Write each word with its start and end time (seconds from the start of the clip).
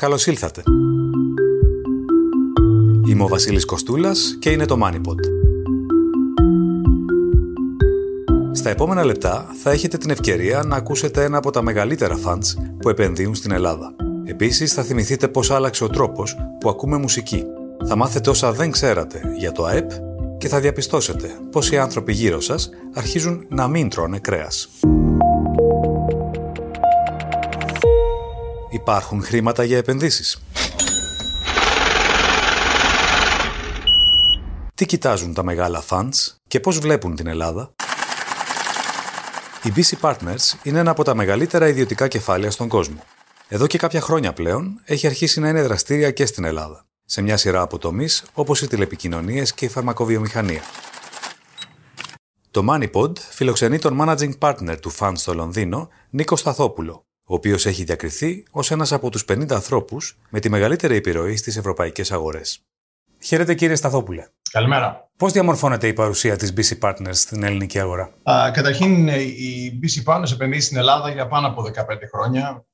Καλώς 0.00 0.26
ήλθατε. 0.26 0.62
Είμαι 3.06 3.22
ο 3.22 3.28
Βασίλης 3.28 3.64
Κοστούλας 3.64 4.36
και 4.38 4.50
είναι 4.50 4.64
το 4.64 4.78
MoneyPod. 4.82 5.18
Στα 8.52 8.70
επόμενα 8.70 9.04
λεπτά 9.04 9.46
θα 9.62 9.70
έχετε 9.70 9.98
την 9.98 10.10
ευκαιρία 10.10 10.62
να 10.62 10.76
ακούσετε 10.76 11.24
ένα 11.24 11.38
από 11.38 11.50
τα 11.50 11.62
μεγαλύτερα 11.62 12.18
funds 12.24 12.62
που 12.80 12.88
επενδύουν 12.88 13.34
στην 13.34 13.52
Ελλάδα. 13.52 13.94
Επίσης 14.24 14.72
θα 14.72 14.82
θυμηθείτε 14.82 15.28
πώς 15.28 15.50
άλλαξε 15.50 15.84
ο 15.84 15.88
τρόπος 15.88 16.36
που 16.60 16.68
ακούμε 16.68 16.96
μουσική. 16.96 17.44
Θα 17.86 17.96
μάθετε 17.96 18.30
όσα 18.30 18.52
δεν 18.52 18.70
ξέρατε 18.70 19.20
για 19.38 19.52
το 19.52 19.64
ΑΕΠ 19.64 19.90
και 20.38 20.48
θα 20.48 20.60
διαπιστώσετε 20.60 21.28
πως 21.50 21.70
οι 21.70 21.78
άνθρωποι 21.78 22.12
γύρω 22.12 22.40
σας 22.40 22.70
αρχίζουν 22.94 23.46
να 23.48 23.68
μην 23.68 23.88
τρώνε 23.88 24.18
κρέας. 24.18 24.68
Υπάρχουν 28.70 29.22
χρήματα 29.22 29.64
για 29.64 29.76
επενδύσεις. 29.76 30.42
Τι 34.74 34.86
κοιτάζουν 34.86 35.34
τα 35.34 35.42
μεγάλα 35.42 35.82
funds 35.88 36.34
και 36.48 36.60
πώς 36.60 36.78
βλέπουν 36.78 37.14
την 37.14 37.26
Ελλάδα; 37.26 37.74
Η 39.62 39.72
BC 39.76 40.00
Partners 40.00 40.58
είναι 40.62 40.78
ένα 40.78 40.90
από 40.90 41.04
τα 41.04 41.14
μεγαλύτερα 41.14 41.68
ιδιωτικά 41.68 42.08
κεφάλαια 42.08 42.50
στον 42.50 42.68
κόσμο. 42.68 43.02
Εδώ 43.48 43.66
και 43.66 43.78
κάποια 43.78 44.00
χρόνια 44.00 44.32
πλέον 44.32 44.80
έχει 44.84 45.06
αρχίσει 45.06 45.40
να 45.40 45.48
είναι 45.48 45.62
δραστήρια 45.62 46.10
και 46.10 46.26
στην 46.26 46.44
Ελλάδα, 46.44 46.84
σε 47.04 47.22
μια 47.22 47.36
σειρά 47.36 47.60
από 47.60 47.78
τομείς 47.78 48.24
όπως 48.32 48.62
οι 48.62 48.66
τηλεπικοινωνίες 48.66 49.54
και 49.54 49.64
η 49.64 49.68
φαρμακοβιομηχανία. 49.68 50.62
Το 52.50 52.64
MoneyPod 52.68 53.18
φιλοξενεί 53.18 53.78
τον 53.78 53.98
managing 54.00 54.38
partner 54.38 54.76
του 54.80 54.92
fund 54.98 55.12
στο 55.14 55.34
Λονδίνο, 55.34 55.88
Νίκο 56.10 56.36
Σταθόπουλο, 56.36 57.04
ο 57.30 57.34
οποίος 57.34 57.66
έχει 57.66 57.84
διακριθεί 57.84 58.44
ως 58.50 58.70
ένας 58.70 58.92
από 58.92 59.10
τους 59.10 59.24
50 59.28 59.50
ανθρώπους 59.50 60.18
με 60.30 60.40
τη 60.40 60.48
μεγαλύτερη 60.48 60.96
επιρροή 60.96 61.36
στις 61.36 61.56
ευρωπαϊκές 61.56 62.12
αγορές. 62.12 62.60
Χαίρετε 63.22 63.54
κύριε 63.54 63.74
Σταθόπουλε. 63.74 64.26
Καλημέρα. 64.50 65.10
Πώς 65.16 65.32
διαμορφώνεται 65.32 65.86
η 65.86 65.92
παρουσία 65.92 66.36
της 66.36 66.52
BC 66.56 66.88
Partners 66.88 67.12
στην 67.12 67.42
ελληνική 67.42 67.78
αγορά, 67.78 68.14
Α, 68.22 68.50
Καταρχήν, 68.52 69.08
η 69.08 69.80
BC 69.82 70.14
Partners 70.14 70.32
επενδύει 70.32 70.60
στην 70.60 70.76
Ελλάδα 70.76 71.10
για 71.10 71.26
πάνω 71.26 71.46
από 71.46 71.62
15 71.62 71.70
χρόνια. 72.12 72.64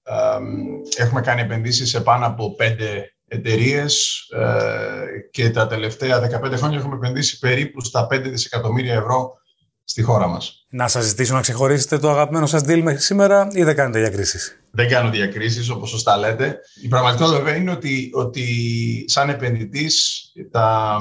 Έχουμε 0.97 1.21
κάνει 1.21 1.41
επενδύσεις 1.41 1.89
σε 1.89 2.01
πάνω 2.01 2.27
από 2.27 2.57
5 2.59 2.65
εταιρείες 3.29 4.19
ε, 4.37 5.29
και 5.31 5.51
τα 5.51 5.67
τελευταία 5.67 6.41
15 6.45 6.53
χρόνια 6.57 6.79
έχουμε 6.79 6.97
επενδύσει 6.97 7.39
περίπου 7.39 7.81
στα 7.81 8.07
5 8.11 8.21
δισεκατομμύρια 8.23 8.95
ευρώ 8.95 9.33
στη 9.89 10.03
χώρα 10.03 10.27
μας. 10.27 10.67
Να 10.69 10.89
σας 10.89 11.05
ζητήσω 11.05 11.35
να 11.35 11.41
ξεχωρίσετε 11.41 11.99
το 11.99 12.11
αγαπημένο 12.11 12.47
σας 12.47 12.63
deal 12.63 12.81
μέχρι 12.83 13.01
σήμερα 13.01 13.49
ή 13.53 13.63
δεν 13.63 13.77
κάνετε 13.77 13.99
διακρίσεις; 13.99 14.61
Δεν 14.71 14.89
κάνω 14.89 15.11
διακρίσεις, 15.11 15.69
όπως 15.69 15.89
σωστά 15.89 16.17
λέτε. 16.17 16.59
Η 16.83 16.89
πραγματικότητα 16.89 17.37
βέβαια 17.37 17.57
είναι 17.57 17.71
ότι, 17.71 18.11
ότι 18.13 18.45
σαν 19.07 19.29
επενδυτής 19.29 20.25
τα, 20.51 20.99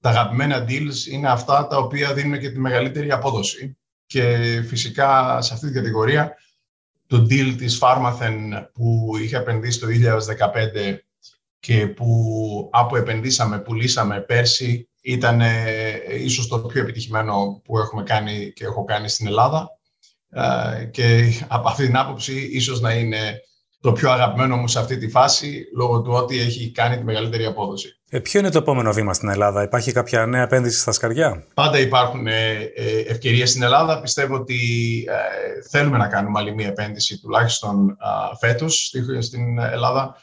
τα 0.00 0.10
αγαπημένα 0.10 0.64
deals 0.68 1.10
είναι 1.10 1.28
αυτά 1.28 1.66
τα 1.66 1.76
οποία 1.76 2.14
δίνουν 2.14 2.38
και 2.38 2.50
τη 2.50 2.58
μεγαλύτερη 2.58 3.10
απόδοση. 3.10 3.78
Και 4.06 4.36
φυσικά 4.66 5.40
σε 5.42 5.54
αυτή 5.54 5.66
την 5.66 5.74
κατηγορία 5.74 6.34
το 7.06 7.26
deal 7.30 7.54
της 7.58 7.78
Pharmathen 7.82 8.66
που 8.72 9.10
είχε 9.22 9.36
επενδύσει 9.36 9.80
το 9.80 9.86
2015 9.86 10.96
και 11.58 11.86
που 11.86 12.68
από 12.72 12.96
επενδύσαμε, 12.96 13.58
πουλήσαμε 13.58 14.20
πέρσι 14.20 14.89
ήταν 15.00 15.40
ε, 15.40 15.50
ίσως 16.22 16.48
το 16.48 16.58
πιο 16.58 16.80
επιτυχημένο 16.80 17.60
που 17.64 17.78
έχουμε 17.78 18.02
κάνει 18.02 18.52
και 18.52 18.64
έχω 18.64 18.84
κάνει 18.84 19.08
στην 19.08 19.26
Ελλάδα 19.26 19.68
ε, 20.30 20.84
και 20.84 21.32
από 21.48 21.68
αυτή 21.68 21.86
την 21.86 21.96
άποψη 21.96 22.48
ίσως 22.52 22.80
να 22.80 22.92
είναι 22.92 23.40
το 23.80 23.92
πιο 23.92 24.10
αγαπημένο 24.10 24.56
μου 24.56 24.68
σε 24.68 24.78
αυτή 24.78 24.98
τη 24.98 25.08
φάση 25.08 25.64
λόγω 25.76 26.02
του 26.02 26.12
ότι 26.12 26.38
έχει 26.38 26.70
κάνει 26.70 26.96
τη 26.96 27.04
μεγαλύτερη 27.04 27.44
απόδοση. 27.44 28.00
Ε, 28.10 28.18
ποιο 28.18 28.40
είναι 28.40 28.50
το 28.50 28.58
επόμενο 28.58 28.92
βήμα 28.92 29.14
στην 29.14 29.28
Ελλάδα, 29.28 29.62
Υπάρχει 29.62 29.92
κάποια 29.92 30.26
νέα 30.26 30.42
επένδυση 30.42 30.78
στα 30.78 30.92
σκαριά; 30.92 31.46
Πάντα 31.54 31.78
υπάρχουν 31.78 32.26
ε, 32.26 32.52
ε 32.74 32.98
ευκαιρίες 33.06 33.50
στην 33.50 33.62
Ελλάδα. 33.62 34.00
Πιστεύω 34.00 34.34
ότι 34.34 34.58
ε, 35.08 35.68
θέλουμε 35.70 35.98
να 35.98 36.08
κάνουμε 36.08 36.38
άλλη 36.38 36.54
μία 36.54 36.66
επένδυση 36.66 37.20
τουλάχιστον 37.20 37.96
φέτος 38.40 38.92
στην 39.18 39.58
Ελλάδα. 39.58 40.16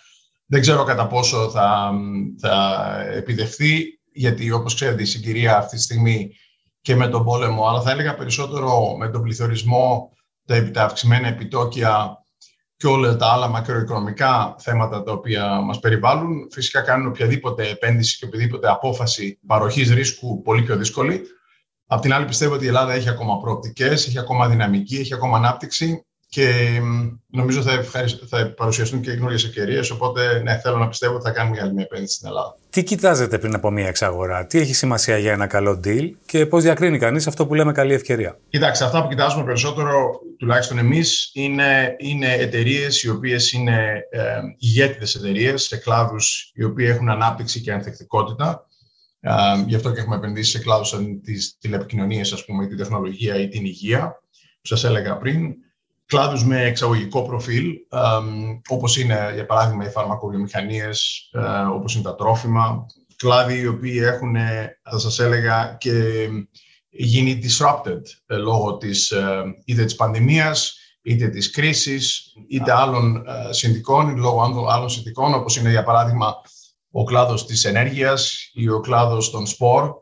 Δεν 0.46 0.62
ξέρω 0.62 0.84
κατά 0.84 1.08
πόσο 1.08 1.50
θα, 1.50 1.92
θα 2.40 2.86
επιτευχθεί 3.16 3.97
γιατί 4.18 4.52
όπως 4.52 4.76
ξέρετε 4.76 5.02
η 5.02 5.06
συγκυρία 5.06 5.58
αυτή 5.58 5.76
τη 5.76 5.82
στιγμή 5.82 6.32
και 6.82 6.96
με 6.96 7.08
τον 7.08 7.24
πόλεμο, 7.24 7.68
αλλά 7.68 7.82
θα 7.82 7.92
έλεγα 7.92 8.16
περισσότερο 8.16 8.96
με 8.98 9.10
τον 9.10 9.22
πληθωρισμό, 9.22 10.12
τα 10.74 10.84
αυξημένα 10.84 11.28
επιτόκια 11.28 12.18
και 12.78 12.88
όλα 12.88 13.16
τα 13.16 13.28
άλλα 13.28 13.48
μακροοικονομικά 13.48 14.56
θέματα 14.60 15.04
τα 15.04 15.12
οποία 15.12 15.62
μας 15.62 15.80
περιβάλλουν, 15.80 16.48
φυσικά 16.52 16.82
κάνουν 16.82 17.08
οποιαδήποτε 17.08 17.70
επένδυση 17.70 18.18
και 18.18 18.26
οποιαδήποτε 18.26 18.70
απόφαση 18.70 19.40
παροχής 19.48 19.92
ρίσκου 19.94 20.42
πολύ 20.42 20.64
πιο 20.64 20.76
δύσκολη. 20.76 21.22
Απ' 21.86 22.02
την 22.02 22.14
άλλη 22.14 22.26
πιστεύω 22.26 22.54
ότι 22.54 22.66
η 22.66 22.68
Ελλάδα 22.68 22.94
έχει 22.94 23.10
ακόμα 23.10 23.38
προοπτικές, 23.38 24.08
έχει 24.08 24.20
ακόμα 24.20 24.48
δυναμική, 24.48 24.96
έχει 24.96 25.14
ακόμα 25.14 25.38
ανάπτυξη 25.38 26.07
και 26.30 26.80
νομίζω 27.28 27.62
θα, 27.62 27.84
θα 28.28 28.54
παρουσιαστούν 28.58 29.02
και 29.02 29.12
καινούριε 29.12 29.36
ευκαιρίες. 29.36 29.90
Οπότε, 29.90 30.42
ναι, 30.44 30.60
θέλω 30.60 30.78
να 30.78 30.88
πιστεύω 30.88 31.16
ότι 31.16 31.24
θα 31.24 31.32
κάνουμε 31.32 31.62
άλλη 31.62 31.74
μια 31.74 31.84
επένδυση 31.84 32.14
στην 32.14 32.28
Ελλάδα. 32.28 32.56
Τι 32.70 32.84
κοιτάζετε 32.84 33.38
πριν 33.38 33.56
από 33.56 33.72
μια 33.72 33.88
εξαγορά, 33.88 34.46
τι 34.46 34.60
έχει 34.60 34.74
σημασία 34.74 35.18
για 35.18 35.32
ένα 35.32 35.48
καλό 35.48 35.80
deal 35.84 36.10
και 36.26 36.46
πώς 36.46 36.64
διακρίνει 36.64 36.98
κανείς 36.98 37.28
αυτό 37.28 37.48
που 37.48 37.56
λέμε 37.56 37.72
καλή 37.72 37.94
ευκαιρία; 37.94 38.38
Κοιτάξτε, 38.50 38.86
αυτά 38.86 39.02
που 39.02 39.08
κοιτάζουμε 39.08 39.44
περισσότερο, 39.44 40.20
τουλάχιστον 40.38 40.78
εμείς, 40.78 41.32
είναι, 41.34 41.96
είναι 41.98 42.34
εταιρείες 42.34 43.04
οι 43.04 43.10
οποίες 43.10 43.52
είναι 43.52 44.00
ε, 44.10 44.40
ηγέτητε 44.58 45.06
εταιρείες 45.18 45.64
σε 45.64 45.78
κλάδους 45.78 46.52
οι 46.54 46.64
οποίοι 46.64 46.88
έχουν 46.90 47.10
ανάπτυξη 47.10 47.62
και 47.62 47.72
ανθεκτικότητα. 47.72 48.66
Ε, 49.20 49.32
γι' 49.66 49.76
αυτό 49.76 49.92
και 49.92 50.00
έχουμε 50.00 50.16
επενδύσει 50.16 50.52
σε 50.52 50.60
κλάδους 50.60 50.88
σαν 50.88 51.22
τις 51.22 51.58
τηλεπικοινωνίες, 51.60 52.34
ας 52.34 52.46
πούμε, 52.46 52.68
την 52.68 52.78
τεχνολογία 52.78 53.36
ή 53.42 53.48
την 53.48 53.66
υγεία, 53.66 54.22
που 54.62 54.68
σας 54.68 54.84
έλεγα 54.84 55.18
πριν 55.18 55.56
κλάδους 56.08 56.46
με 56.46 56.64
εξαγωγικό 56.64 57.22
προφίλ, 57.22 57.74
όπως 58.68 58.98
είναι, 58.98 59.32
για 59.34 59.46
παράδειγμα, 59.46 59.86
οι 59.86 59.90
φαρμακοβιομηχανίες, 59.90 61.30
ε, 61.34 61.40
όπως 61.74 61.94
είναι 61.94 62.04
τα 62.04 62.16
τρόφιμα, 62.16 62.86
κλάδοι 63.16 63.60
οι 63.60 63.68
οποίοι 63.68 64.00
έχουν, 64.04 64.36
θα 64.90 64.98
σας 64.98 65.20
έλεγα, 65.20 65.76
και 65.80 66.28
γίνει 66.90 67.40
disrupted 67.44 68.02
ε, 68.26 68.36
λόγω 68.36 68.78
της, 68.78 69.12
ε, 69.12 69.44
είτε 69.66 69.86
της 69.86 69.96
πανδημίας, 69.96 70.78
είτε 71.02 71.28
της 71.28 71.52
κρίσης, 71.52 72.34
είτε 72.48 72.74
άλλων 72.74 73.26
συνδικών, 73.50 74.18
λόγω 74.18 74.68
άλλων 74.70 74.90
συνδικών, 74.90 75.34
όπως 75.34 75.58
είναι, 75.58 75.70
για 75.70 75.84
παράδειγμα, 75.84 76.36
ο 76.92 77.04
κλάδος 77.04 77.46
της 77.46 77.66
ενέργειας 77.66 78.52
ή 78.54 78.70
ο 78.70 78.80
κλάδος 78.80 79.30
των 79.32 79.46
σπορ. 79.46 79.94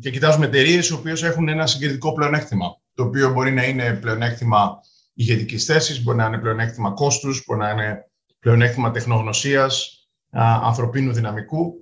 Και 0.00 0.10
κοιτάζουμε 0.10 0.46
εταιρείες 0.46 0.88
οι 0.88 0.92
οποίες 0.92 1.22
έχουν 1.22 1.48
ένα 1.48 1.66
συγκριτικό 1.66 2.12
πλεονέκτημα 2.12 2.76
το 2.98 3.04
οποίο 3.04 3.32
μπορεί 3.32 3.52
να 3.52 3.64
είναι 3.64 3.92
πλεονέκτημα 4.00 4.80
ηγετικής 5.14 5.64
θέσης, 5.64 6.02
μπορεί 6.02 6.16
να 6.16 6.26
είναι 6.26 6.38
πλεονέκτημα 6.38 6.90
κόστους, 6.90 7.44
μπορεί 7.46 7.60
να 7.60 7.70
είναι 7.70 8.10
πλεονέκτημα 8.38 8.90
τεχνογνωσίας, 8.90 10.06
ανθρωπίνου 10.62 11.12
δυναμικού. 11.12 11.74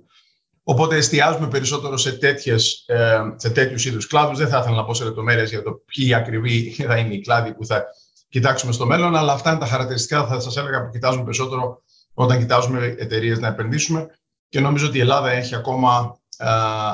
Οπότε 0.63 0.95
εστιάζουμε 0.95 1.47
περισσότερο 1.47 1.97
σε, 1.97 2.17
τέτοιες, 2.17 2.83
ε, 2.87 3.19
σε 3.35 3.49
τέτοιους 3.49 3.85
είδους 3.85 4.07
κλάδους. 4.07 4.37
Δεν 4.37 4.47
θα 4.47 4.59
ήθελα 4.59 4.75
να 4.75 4.85
πω 4.85 4.93
σε 4.93 5.03
λεπτομέρειες 5.03 5.49
για 5.49 5.63
το 5.63 5.71
ποιοι 5.71 6.13
ακριβή 6.13 6.75
θα 6.87 6.97
είναι 6.97 7.13
οι 7.13 7.21
κλάδοι 7.21 7.53
που 7.53 7.65
θα 7.65 7.85
κοιτάξουμε 8.29 8.71
στο 8.71 8.85
μέλλον, 8.85 9.15
αλλά 9.15 9.33
αυτά 9.33 9.49
είναι 9.49 9.59
τα 9.59 9.65
χαρακτηριστικά, 9.65 10.27
θα 10.27 10.39
σας 10.39 10.57
έλεγα, 10.57 10.83
που 10.85 10.89
κοιτάζουμε 10.91 11.23
περισσότερο 11.23 11.81
όταν 12.13 12.39
κοιτάζουμε 12.39 12.95
εταιρείες 12.97 13.39
να 13.39 13.47
επενδύσουμε. 13.47 14.07
Και 14.49 14.59
νομίζω 14.59 14.87
ότι 14.87 14.97
η 14.97 15.01
Ελλάδα 15.01 15.29
έχει 15.31 15.55
ακόμα 15.55 16.19
ε, 16.26 16.26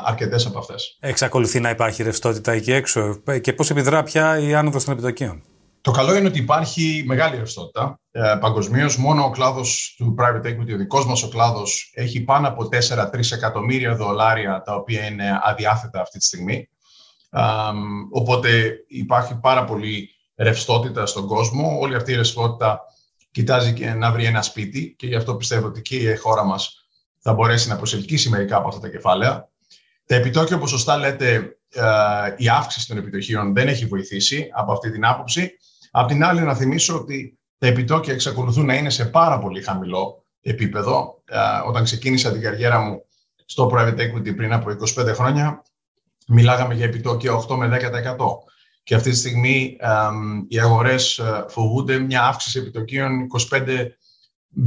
αρκετές 0.03 0.45
από 0.45 0.59
αυτές. 0.59 0.97
Εξακολουθεί 0.99 1.59
να 1.59 1.69
υπάρχει 1.69 2.03
ρευστότητα 2.03 2.51
εκεί 2.51 2.71
έξω 2.71 3.21
και 3.41 3.53
πώς 3.53 3.69
επιδρά 3.69 4.03
πια 4.03 4.39
η 4.39 4.53
άνοδος 4.53 4.83
των 4.83 4.93
επιτοκίων; 4.93 5.43
Το 5.81 5.91
καλό 5.91 6.15
είναι 6.15 6.27
ότι 6.27 6.39
υπάρχει 6.39 7.03
μεγάλη 7.07 7.37
ρευστότητα 7.37 7.99
ε, 8.11 8.35
παγκοσμίως. 8.39 8.97
Μόνο 8.97 9.23
ο 9.23 9.29
κλάδος 9.29 9.95
του 9.97 10.15
private 10.19 10.45
equity, 10.45 10.73
ο 10.73 10.77
δικός 10.77 11.05
μας 11.05 11.23
ο 11.23 11.27
κλάδος, 11.27 11.91
έχει 11.95 12.21
πάνω 12.21 12.47
από 12.47 12.69
4-3 12.71 13.31
εκατομμύρια 13.31 13.95
δολάρια 13.95 14.61
τα 14.65 14.75
οποία 14.75 15.05
είναι 15.05 15.39
αδιάθετα 15.43 16.01
αυτή 16.01 16.17
τη 16.17 16.25
στιγμή. 16.25 16.69
Ε, 17.29 17.41
οπότε 18.11 18.75
υπάρχει 18.87 19.39
πάρα 19.39 19.63
πολύ 19.65 20.09
ρευστότητα 20.35 21.05
στον 21.05 21.27
κόσμο. 21.27 21.77
Όλη 21.79 21.95
αυτή 21.95 22.11
η 22.11 22.15
ρευστότητα 22.15 22.81
κοιτάζει 23.31 23.73
και 23.73 23.93
να 23.93 24.11
βρει 24.11 24.25
ένα 24.25 24.41
σπίτι 24.41 24.95
και 24.97 25.07
γι' 25.07 25.15
αυτό 25.15 25.35
πιστεύω 25.35 25.67
ότι 25.67 25.81
και 25.81 25.95
η 25.95 26.15
χώρα 26.15 26.43
μας 26.43 26.82
θα 27.23 27.33
μπορέσει 27.33 27.69
να 27.69 27.75
προσελκύσει 27.75 28.29
μερικά 28.29 28.57
από 28.57 28.67
αυτά 28.67 28.79
τα 28.79 28.89
κεφάλαια. 28.89 29.49
Τα 30.05 30.15
επιτόκια, 30.15 30.55
όπως 30.55 30.69
σωστά 30.69 30.97
λέτε, 30.97 31.57
ε, 31.69 31.83
η 32.37 32.49
αύξηση 32.49 32.87
των 32.87 32.97
επιτοχίων 32.97 33.53
δεν 33.53 33.67
έχει 33.67 33.85
βοηθήσει 33.85 34.49
από 34.53 34.71
αυτή 34.71 34.91
την 34.91 35.05
άποψη. 35.05 35.51
Απ' 35.91 36.07
την 36.07 36.23
άλλη, 36.23 36.41
να 36.41 36.55
θυμίσω 36.55 36.95
ότι 36.95 37.39
τα 37.57 37.67
επιτόκια 37.67 38.13
εξακολουθούν 38.13 38.65
να 38.65 38.73
είναι 38.73 38.89
σε 38.89 39.05
πάρα 39.05 39.39
πολύ 39.39 39.61
χαμηλό 39.61 40.25
επίπεδο. 40.41 41.21
Ε, 41.25 41.37
όταν 41.67 41.83
ξεκίνησα 41.83 42.31
την 42.31 42.41
καριέρα 42.41 42.79
μου 42.79 43.05
στο 43.45 43.71
private 43.73 43.97
equity 43.97 44.35
πριν 44.35 44.53
από 44.53 44.69
25 44.69 45.13
χρόνια, 45.13 45.63
μιλάγαμε 46.27 46.73
για 46.73 46.85
επιτόκια 46.85 47.31
8 47.49 47.55
με 47.55 47.67
10%. 47.67 48.15
Και 48.83 48.95
αυτή 48.95 49.09
τη 49.09 49.15
στιγμή 49.15 49.77
ε, 49.79 49.87
οι 50.47 50.59
αγορές 50.59 51.21
φοβούνται 51.47 51.99
μια 51.99 52.23
αύξηση 52.23 52.59
επιτοκίων 52.59 53.27
25 53.49 53.87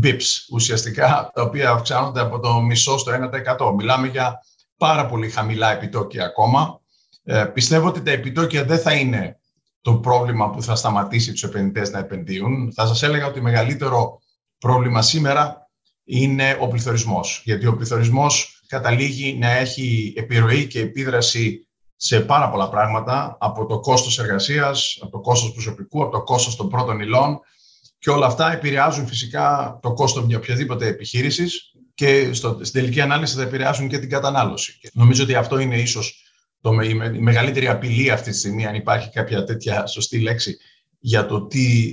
bips 0.02 0.24
ουσιαστικά, 0.52 1.30
τα 1.34 1.42
οποία 1.42 1.70
αυξάνονται 1.70 2.20
από 2.20 2.38
το 2.38 2.60
μισό 2.60 2.98
στο 2.98 3.12
1%. 3.58 3.74
Μιλάμε 3.76 4.06
για 4.06 4.40
πάρα 4.76 5.06
πολύ 5.06 5.30
χαμηλά 5.30 5.72
επιτόκια 5.72 6.24
ακόμα. 6.24 6.80
Ε, 7.24 7.44
πιστεύω 7.44 7.88
ότι 7.88 8.02
τα 8.02 8.10
επιτόκια 8.10 8.64
δεν 8.64 8.78
θα 8.78 8.92
είναι 8.92 9.38
το 9.80 9.94
πρόβλημα 9.94 10.50
που 10.50 10.62
θα 10.62 10.74
σταματήσει 10.74 11.32
τους 11.32 11.42
επενδυτές 11.42 11.90
να 11.90 11.98
επενδύουν. 11.98 12.72
Θα 12.72 12.86
σας 12.86 13.02
έλεγα 13.02 13.26
ότι 13.26 13.34
το 13.34 13.42
μεγαλύτερο 13.42 14.20
πρόβλημα 14.58 15.02
σήμερα 15.02 15.68
είναι 16.04 16.58
ο 16.60 16.68
πληθωρισμός. 16.68 17.42
Γιατί 17.44 17.66
ο 17.66 17.76
πληθωρισμός 17.76 18.60
καταλήγει 18.66 19.38
να 19.38 19.50
έχει 19.50 20.12
επιρροή 20.16 20.66
και 20.66 20.80
επίδραση 20.80 21.68
σε 21.96 22.20
πάρα 22.20 22.50
πολλά 22.50 22.68
πράγματα, 22.68 23.36
από 23.40 23.66
το 23.66 23.80
κόστος 23.80 24.18
εργασίας, 24.18 24.98
από 25.00 25.10
το 25.10 25.20
κόστος 25.20 25.52
προσωπικού, 25.52 26.02
από 26.02 26.12
το 26.12 26.22
κόστος 26.22 26.56
των 26.56 26.68
πρώτων 26.68 27.00
υλών 27.00 27.40
και 28.06 28.12
όλα 28.12 28.26
αυτά 28.26 28.52
επηρεάζουν 28.52 29.06
φυσικά 29.06 29.78
το 29.82 29.92
κόστος 29.92 30.24
μια 30.24 30.36
οποιαδήποτε 30.36 30.86
επιχείρησης 30.86 31.72
και 31.94 32.32
στο, 32.32 32.58
στην 32.62 32.80
τελική 32.80 33.00
ανάλυση 33.00 33.36
θα 33.36 33.42
επηρεάσουν 33.42 33.88
και 33.88 33.98
την 33.98 34.08
κατανάλωση. 34.08 34.78
Και 34.80 34.90
νομίζω 34.92 35.22
ότι 35.22 35.34
αυτό 35.34 35.58
είναι 35.58 35.80
ίσως 35.80 36.22
το, 36.60 36.72
η, 36.72 36.94
μεγαλύτερη 37.20 37.68
απειλή 37.68 38.10
αυτή 38.10 38.30
τη 38.30 38.36
στιγμή, 38.36 38.66
αν 38.66 38.74
υπάρχει 38.74 39.10
κάποια 39.10 39.44
τέτοια 39.44 39.86
σωστή 39.86 40.20
λέξη, 40.20 40.56
για 40.98 41.26
το 41.26 41.46
τι, 41.46 41.92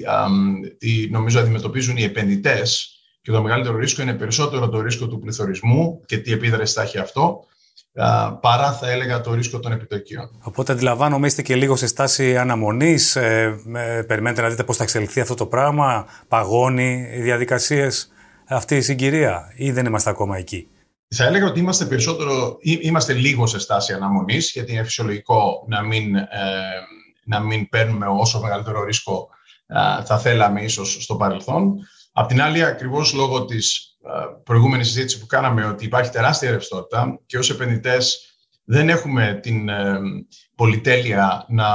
τι 0.78 1.10
νομίζω 1.10 1.40
αντιμετωπίζουν 1.40 1.98
οι 1.98 2.04
επενδυτές 2.04 3.00
και 3.22 3.32
το 3.32 3.42
μεγαλύτερο 3.42 3.78
ρίσκο 3.78 4.02
είναι 4.02 4.14
περισσότερο 4.14 4.70
το 4.70 4.82
ρίσκο 4.82 5.08
του 5.08 5.20
πληθωρισμού 5.20 6.02
και 6.06 6.18
τι 6.18 6.32
επίδραση 6.32 6.74
θα 6.74 6.82
έχει 6.82 6.98
αυτό, 6.98 7.46
παρά 8.42 8.74
θα 8.74 8.92
έλεγα 8.92 9.22
το 9.22 9.34
ρίσκο 9.34 9.60
των 9.60 9.72
επιτοκίων. 9.72 10.30
Οπότε 10.42 10.72
αντιλαμβάνομαι 10.72 11.28
είστε 11.28 11.42
και 11.42 11.56
λίγο 11.56 11.76
σε 11.76 11.88
στάση 11.88 12.38
αναμονής. 12.38 13.16
Ε, 13.16 13.60
περιμένετε 14.08 14.42
να 14.42 14.50
δείτε 14.50 14.64
πώς 14.64 14.78
θα 14.78 14.84
εξελιχθεί 14.84 15.20
αυτό 15.20 15.34
το 15.34 15.46
πράγμα, 15.46 16.06
παγώνει 16.28 17.10
οι 17.14 17.22
διαδικασίες 17.22 18.12
αυτή 18.48 18.76
η 18.76 18.82
συγκυρία, 18.82 19.54
ή 19.56 19.72
δεν 19.72 19.86
είμαστε 19.86 20.10
ακόμα 20.10 20.38
εκεί; 20.38 20.68
Θα 21.16 21.26
έλεγα 21.26 21.46
ότι 21.46 21.60
είμαστε 21.60 21.86
περισσότερο, 21.86 22.58
είμαστε 22.62 23.14
λίγο 23.14 23.48
σε 23.48 23.60
στάση 23.60 23.94
αναμονής, 23.94 24.52
γιατί 24.52 24.72
είναι 24.72 24.84
φυσιολογικό 24.84 25.66
να 25.68 25.82
μην, 25.82 26.16
ε, 26.16 26.28
να 27.26 27.40
μην 27.40 27.70
παίρνουμε 27.70 28.06
όσο 28.08 28.40
μεγαλύτερο 28.40 28.84
ρίσκο 28.84 29.30
ε, 29.68 30.04
θα 30.04 30.18
θέλαμε 30.18 30.62
ίσως 30.62 30.98
στο 31.04 31.16
παρελθόν. 31.16 31.76
Απ' 32.14 32.28
την 32.28 32.42
άλλη, 32.42 32.64
ακριβώς 32.64 33.14
λόγω 33.14 33.46
της 33.46 33.98
προηγούμενης 34.44 34.88
συζήτησης 34.88 35.20
που 35.20 35.26
κάναμε 35.26 35.66
ότι 35.66 35.86
υπάρχει 35.86 36.12
τεράστια 36.12 36.52
ρευστότητα 36.52 37.20
και 37.26 37.38
ως 37.38 37.50
επενδυτές 37.50 38.34
δεν 38.66 38.90
έχουμε 38.90 39.40
την 39.42 39.70
ε, 39.70 40.00
πολυτέλεια 40.56 41.46
να 41.50 41.66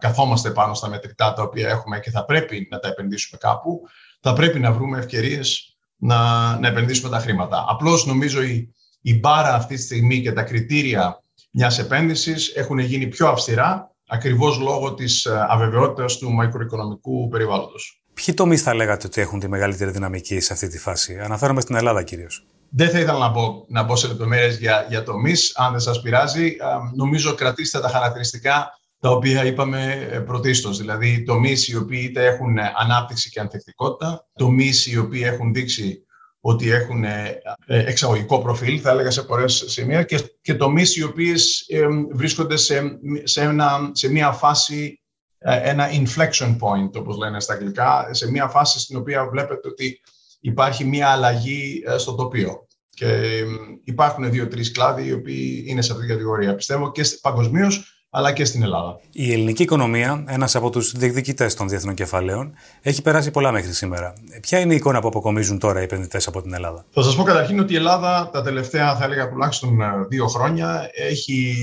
καθόμαστε 0.00 0.50
πάνω 0.50 0.74
στα 0.74 0.88
μετρητά 0.88 1.32
τα 1.32 1.42
οποία 1.42 1.68
έχουμε 1.68 2.00
και 2.00 2.10
θα 2.10 2.24
πρέπει 2.24 2.68
να 2.70 2.78
τα 2.78 2.88
επενδύσουμε 2.88 3.38
κάπου. 3.40 3.80
Θα 4.20 4.32
πρέπει 4.32 4.58
να 4.58 4.72
βρούμε 4.72 4.98
ευκαιρίες 4.98 5.76
να, 5.96 6.18
να 6.58 6.68
επενδύσουμε 6.68 7.10
τα 7.10 7.18
χρήματα. 7.18 7.64
Απλώς 7.68 8.06
νομίζω 8.06 8.42
η, 8.42 8.74
η 9.00 9.18
μπάρα 9.18 9.54
αυτή 9.54 9.74
τη 9.74 9.82
στιγμή 9.82 10.20
και 10.20 10.32
τα 10.32 10.42
κριτήρια 10.42 11.22
μιας 11.50 11.78
επένδυσης 11.78 12.48
έχουν 12.56 12.78
γίνει 12.78 13.06
πιο 13.06 13.28
αυστηρά 13.28 13.94
ακριβώς 14.08 14.58
λόγω 14.58 14.94
της 14.94 15.24
ε, 15.24 15.46
αβεβαιότητας 15.48 16.18
του 16.18 16.32
μακροοικονομικού 16.32 17.28
περιβάλλοντος. 17.28 18.02
Ποιοι 18.24 18.34
τομείς 18.34 18.62
θα 18.62 18.74
λέγατε 18.74 19.06
ότι 19.06 19.20
έχουν 19.20 19.40
τη 19.40 19.48
μεγαλύτερη 19.48 19.90
δυναμική 19.90 20.40
σε 20.40 20.52
αυτή 20.52 20.68
τη 20.68 20.78
φάση, 20.78 21.18
Αναφέρομαι 21.18 21.60
στην 21.60 21.74
Ελλάδα 21.74 22.02
κυρίως. 22.02 22.46
Δεν 22.70 22.90
θα 22.90 22.98
ήθελα 22.98 23.18
να 23.18 23.28
μπω, 23.28 23.64
να 23.68 23.82
μπω 23.82 23.96
σε 23.96 24.06
λεπτομέρειες 24.06 24.58
για, 24.58 24.86
για 24.88 25.02
τομείς, 25.02 25.52
αν 25.56 25.70
δεν 25.70 25.80
σας 25.80 26.00
πειράζει. 26.00 26.56
Νομίζω 26.94 27.34
κρατήστε 27.34 27.80
τα 27.80 27.88
χαρακτηριστικά 27.88 28.78
τα 29.00 29.10
οποία 29.10 29.44
είπαμε 29.44 30.08
ε, 30.10 30.18
πρωτίστως. 30.18 30.78
Δηλαδή, 30.78 31.22
τομείς 31.22 31.68
οι 31.68 31.76
οποίοι 31.76 32.06
είτε 32.08 32.26
έχουν 32.26 32.58
ανάπτυξη 32.58 33.30
και 33.30 33.40
ανθεκτικότητα, 33.40 34.28
τομείς 34.34 34.86
οι 34.86 34.98
οποίοι 34.98 35.22
έχουν 35.24 35.52
δείξει 35.52 36.02
ότι 36.40 36.70
έχουν 36.70 37.04
ε, 37.04 37.40
ε, 37.66 37.78
εξαγωγικό 37.78 38.38
προφίλ, 38.38 38.80
θα 38.82 38.90
έλεγα 38.90 39.10
σε 39.10 39.22
πολλές 39.22 39.64
σημεία, 39.66 40.02
και, 40.02 40.20
και 40.40 40.54
τομείς 40.54 40.96
οι 40.96 41.02
οποίες 41.02 41.66
βρίσκονται 42.12 42.56
σε, 42.56 42.98
σε, 43.22 43.42
ένα, 43.42 43.90
σε 43.92 44.10
μια 44.10 44.32
φάση 44.32 45.00
ε, 45.07 45.07
ένα 45.38 45.88
inflection 45.90 46.56
point, 46.56 46.90
όπως 46.94 47.16
λένε 47.16 47.40
στα 47.40 47.52
αγγλικά, 47.52 48.08
σε 48.10 48.30
μια 48.30 48.48
φάση 48.48 48.80
στην 48.80 48.96
οποία 48.96 49.28
βλέπετε 49.28 49.68
ότι 49.68 50.00
υπάρχει 50.40 50.84
μια 50.84 51.08
αλλαγή 51.08 51.82
ε, 51.86 51.98
στο 51.98 52.14
τοπίο. 52.14 52.66
Και 52.94 53.42
υπάρχουν 53.84 54.30
δύο-τρεις 54.30 54.72
κλάδοι 54.72 55.06
οι 55.06 55.12
οποίοι 55.12 55.64
είναι 55.66 55.82
σε 55.82 55.92
αυτή 55.92 56.04
την 56.04 56.14
κατηγορία. 56.14 56.54
Πιστεύω 56.54 56.92
και 56.92 57.02
παγκοσμίως, 57.20 57.98
αλλά 58.10 58.32
και 58.32 58.44
στην 58.44 58.62
Ελλάδα. 58.62 59.00
Η 59.12 59.32
ελληνική 59.32 59.62
οικονομία, 59.62 60.24
ένας 60.28 60.56
από 60.56 60.70
τους 60.70 60.92
διεκδικητές 60.92 61.54
των 61.54 61.68
διεθνών 61.68 61.94
κεφαλαίων, 61.94 62.54
έχει 62.82 63.02
περάσει 63.02 63.30
πολλά 63.30 63.52
μέχρι 63.52 63.72
σήμερα. 63.72 64.12
Ποια 64.40 64.58
είναι 64.58 64.72
η 64.72 64.76
εικόνα 64.76 65.00
που 65.00 65.08
αποκομίζουν 65.08 65.58
τώρα 65.58 65.80
οι 65.80 65.82
επενδυτές 65.82 66.26
από 66.26 66.42
την 66.42 66.54
Ελλάδα; 66.54 66.84
Θα 66.90 67.02
σας 67.02 67.16
πω 67.16 67.22
καταρχήν 67.22 67.60
ότι 67.60 67.72
η 67.72 67.76
Ελλάδα 67.76 68.30
τα 68.32 68.42
τελευταία, 68.42 68.96
θα 68.96 69.04
έλεγα 69.04 69.28
τουλάχιστον 69.28 69.80
ε, 69.80 69.86
δύο 70.08 70.26
χρόνια, 70.26 70.90
έχει 70.94 71.54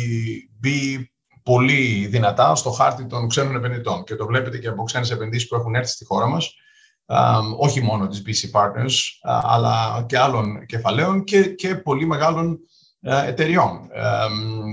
μπει 0.60 1.10
πολύ 1.46 2.08
δυνατά 2.08 2.56
στο 2.56 2.70
χάρτη 2.70 3.06
των 3.06 3.28
ξένων 3.28 3.56
επενδυτών. 3.56 4.04
Και 4.04 4.16
το 4.16 4.26
βλέπετε 4.26 4.58
και 4.58 4.68
από 4.68 4.84
ξένες 4.84 5.12
επενδύσεις 5.12 5.48
που 5.48 5.56
έχουν 5.56 5.76
έρθει 5.76 5.92
στη 5.92 6.06
χώρα 6.06 6.28
μας, 6.28 6.56
όχι 7.58 7.82
μόνο 7.82 8.08
τη 8.08 8.22
BC 8.26 8.60
Partners, 8.60 8.94
αλλά 9.24 10.06
και 10.08 10.18
άλλων 10.18 10.66
κεφαλαίων 10.66 11.24
και, 11.24 11.44
και 11.44 11.76
πολύ 11.76 12.06
μεγάλων 12.06 12.60
εταιριών, 13.02 13.80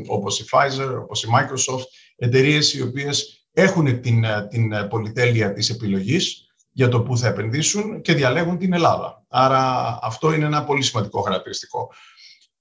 όπως 0.07 0.41
η 0.41 0.45
Pfizer, 0.51 0.99
όπως 1.03 1.23
η 1.23 1.29
Microsoft, 1.37 1.85
εταιρείες 2.17 2.75
οι 2.75 2.83
οποίες 2.83 3.47
έχουν 3.53 4.01
την, 4.01 4.25
την 4.49 4.89
πολυτέλεια 4.89 5.53
της 5.53 5.71
επιλογής 5.71 6.47
για 6.73 6.89
το 6.89 7.01
πού 7.03 7.19
θα 7.19 7.29
επενδύσουν 7.29 8.01
και 8.01 8.15
διαλέγουν 8.15 8.59
την 8.59 8.73
Ελλάδα. 8.73 9.25
Άρα 9.29 9.99
αυτό 10.03 10.33
είναι 10.33 10.45
ένα 10.45 10.65
πολύ 10.65 10.83
σημαντικό 10.83 11.21
χαρακτηριστικό. 11.21 11.91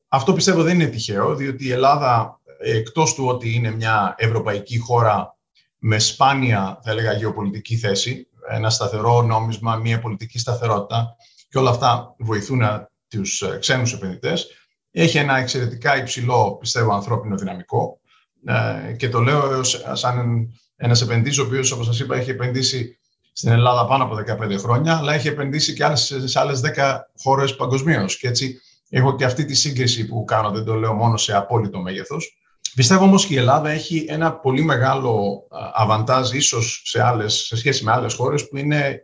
Αυτό 0.07 0.33
πιστεύω 0.33 0.63
δεν 0.63 0.79
είναι 0.79 0.89
τυχαίο, 0.89 1.35
διότι 1.35 1.65
η 1.65 1.71
Ελλάδα 1.71 2.40
εκτός 2.63 3.13
του 3.13 3.25
ότι 3.25 3.53
είναι 3.53 3.71
μια 3.71 4.15
ευρωπαϊκή 4.17 4.77
χώρα 4.77 5.37
με 5.77 5.99
σπάνια, 5.99 6.79
θα 6.83 6.91
έλεγα, 6.91 7.13
γεωπολιτική 7.13 7.77
θέση, 7.77 8.27
ένα 8.49 8.69
σταθερό 8.69 9.21
νόμισμα, 9.21 9.75
μια 9.75 9.99
πολιτική 9.99 10.39
σταθερότητα 10.39 11.15
και 11.49 11.57
όλα 11.57 11.69
αυτά 11.69 12.15
βοηθούν 12.19 12.61
τους 13.07 13.41
ε, 13.41 13.57
ξένους 13.59 13.93
επενδυτές. 13.93 14.47
Έχει 14.91 15.17
ένα 15.17 15.37
εξαιρετικά 15.37 15.97
υψηλό, 15.97 16.57
πιστεύω, 16.59 16.93
ανθρώπινο 16.93 17.37
δυναμικό 17.37 17.99
ε, 18.45 18.93
και 18.93 19.09
το 19.09 19.19
λέω 19.19 19.63
σαν 19.93 20.47
ένας 20.75 21.01
επενδυτής, 21.01 21.37
ο 21.37 21.43
οποίος, 21.43 21.71
όπως 21.71 21.85
σας 21.85 21.99
είπα, 21.99 22.15
έχει 22.15 22.29
επενδύσει 22.29 22.99
στην 23.33 23.51
Ελλάδα 23.51 23.85
πάνω 23.85 24.03
από 24.03 24.15
15 24.15 24.57
χρόνια, 24.57 24.97
αλλά 24.97 25.13
έχει 25.13 25.27
επενδύσει 25.27 25.73
και 25.73 25.95
σε 26.25 26.39
άλλες 26.39 26.61
10 26.75 26.99
χώρες 27.21 27.55
παγκοσμίως. 27.55 28.17
Και 28.17 28.27
έτσι 28.27 28.61
έχω 28.89 29.15
και 29.15 29.25
αυτή 29.25 29.45
τη 29.45 29.53
σύγκριση 29.53 30.07
που 30.07 30.23
κάνω, 30.23 30.51
δεν 30.51 30.63
το 30.63 30.73
λέω 30.73 30.93
μόνο 30.93 31.17
σε 31.17 31.35
απόλυτο 31.35 31.79
μέγεθος. 31.79 32.40
Πιστεύω 32.75 33.03
όμως 33.03 33.25
και 33.25 33.33
η 33.33 33.37
Ελλάδα 33.37 33.69
έχει 33.69 34.05
ένα 34.07 34.33
πολύ 34.33 34.63
μεγάλο 34.63 35.43
αβαντάζ 35.73 36.31
ίσως 36.31 36.81
σε, 36.85 37.03
άλλες, 37.03 37.33
σε 37.33 37.55
σχέση 37.55 37.83
με 37.83 37.91
άλλες 37.91 38.13
χώρες 38.13 38.47
που 38.47 38.57
είναι, 38.57 39.03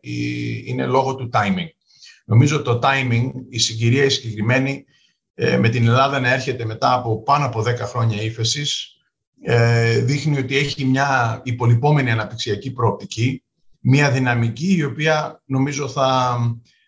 είναι 0.66 0.86
λόγω 0.86 1.16
του 1.16 1.30
timing. 1.34 1.70
Νομίζω 2.26 2.62
το 2.62 2.80
timing, 2.84 3.32
η 3.50 3.60
συγκυρία 3.60 4.04
η 4.04 4.10
συγκεκριμένη 4.10 4.86
ε, 5.34 5.58
με 5.58 5.70
την 5.70 5.88
Ελλάδα 5.88 6.20
να 6.20 6.34
έρχεται 6.34 6.66
μετά 6.66 6.94
από 6.94 7.24
πάνω 7.24 7.46
από 7.46 7.60
10 7.62 7.76
χρόνια 7.78 8.22
ύφεσης, 8.22 8.98
ε, 9.42 10.00
δείχνει 10.00 10.38
ότι 10.38 10.58
έχει 10.58 10.86
μια 10.86 11.42
υπολοιπόμενη 11.44 12.12
αναπτυξιακή 12.12 12.72
προοπτική, 12.72 13.44
μια 13.80 14.12
δυναμική 14.12 14.76
η 14.76 14.84
οποία 14.84 15.42
νομίζω 15.46 15.88
θα, 15.88 16.38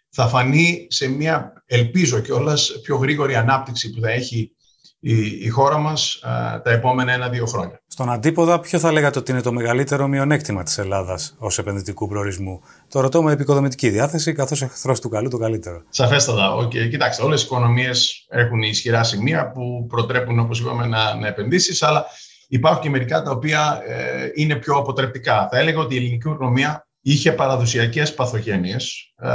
θα 0.09 0.27
φανεί 0.27 0.87
σε 0.89 1.07
μια, 1.07 1.63
ελπίζω 1.65 2.19
κιόλας, 2.19 2.79
πιο 2.81 2.97
γρήγορη 2.97 3.35
ανάπτυξη 3.35 3.89
που 3.89 4.01
θα 4.01 4.09
έχει 4.09 4.51
η, 4.99 5.45
η 5.45 5.47
χώρα 5.47 5.77
μας 5.77 6.19
τα 6.63 6.71
επόμενα 6.71 7.13
ένα-δύο 7.13 7.45
χρόνια. 7.45 7.81
Στον 7.87 8.11
αντίποδα, 8.11 8.59
ποιο 8.59 8.79
θα 8.79 8.91
λέγατε 8.91 9.19
ότι 9.19 9.31
είναι 9.31 9.41
το 9.41 9.51
μεγαλύτερο 9.51 10.07
μειονέκτημα 10.07 10.63
της 10.63 10.77
Ελλάδας 10.77 11.35
ως 11.37 11.57
επενδυτικού 11.57 12.07
προορισμού; 12.07 12.61
Το 12.89 12.99
ρωτώ 12.99 13.23
με 13.23 13.31
επικοδομητική 13.31 13.89
διάθεση, 13.89 14.33
καθώς 14.33 14.61
εχθρός 14.61 14.99
του 14.99 15.09
καλού 15.09 15.29
το 15.29 15.37
καλύτερο. 15.37 15.83
Σαφέστατα. 15.89 16.55
Okay. 16.55 16.89
Κοιτάξτε, 16.89 17.23
όλες 17.23 17.41
οι 17.41 17.45
οικονομίες 17.45 18.25
έχουν 18.29 18.61
ισχυρά 18.61 19.03
σημεία 19.03 19.51
που 19.51 19.85
προτρέπουν, 19.89 20.39
όπως 20.39 20.59
είπαμε, 20.59 20.85
να, 20.85 21.15
να 21.15 21.27
επενδύσεις, 21.27 21.83
αλλά 21.83 22.05
υπάρχουν 22.47 22.81
και 22.81 22.89
μερικά 22.89 23.21
τα 23.21 23.31
οποία 23.31 23.81
ε, 23.87 24.31
είναι 24.33 24.55
πιο 24.55 24.75
αποτρεπτικά. 24.75 25.47
Θα 25.51 25.57
έλεγα 25.57 25.79
ότι 25.79 25.93
η 25.93 25.97
ελληνική 25.97 26.29
οικονομία 26.29 26.87
είχε 27.01 27.31
παραδοσιακές 27.31 28.13
παθογένειες 28.13 29.13
ε, 29.15 29.29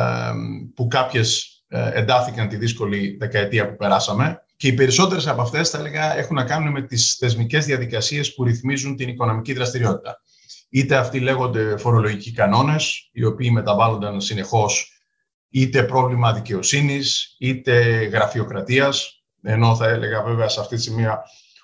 που 0.75 0.87
κάποιες 0.87 1.55
ε, 1.69 1.91
εντάθηκαν 1.93 2.49
τη 2.49 2.57
δύσκολη 2.57 3.17
δεκαετία 3.21 3.69
που 3.69 3.77
περάσαμε 3.77 4.39
και 4.65 4.71
οι 4.71 4.75
περισσότερες 4.75 5.27
από 5.27 5.41
αυτές, 5.41 5.71
θα 5.71 5.79
έλεγα, 5.79 6.17
έχουν 6.17 6.37
να 6.37 6.45
κάνουν 6.45 6.73
με 6.73 6.83
τις 6.83 7.15
θεσμικές 7.15 7.65
διαδικασίες 7.65 8.35
που 8.35 8.45
ρυθμίζουν 8.45 8.97
την 8.97 9.09
οικονομική 9.09 9.53
δραστηριότητα. 9.53 10.21
Είτε 10.71 10.97
αυτοί 10.97 11.21
λέγονται 11.21 11.77
φορολογικοί 11.77 12.33
κανόνες, 12.33 13.11
οι 13.13 13.25
οποίοι 13.25 13.51
μεταβάλλονταν 13.53 14.21
συνεχώς, 14.21 14.93
είτε 15.49 15.83
πρόβλημα 15.83 16.33
δικαιοσύνης, 16.33 17.37
είτε 17.39 17.83
γραφειοκρατίας. 18.05 19.25
Ενώ 19.43 19.77
θα 19.77 19.89
έλεγα 19.89 20.23
βέβαια 20.23 20.49
σε 20.49 20.61
αυτή 20.61 20.77
τη 20.77 20.83
σημεία 20.83 21.23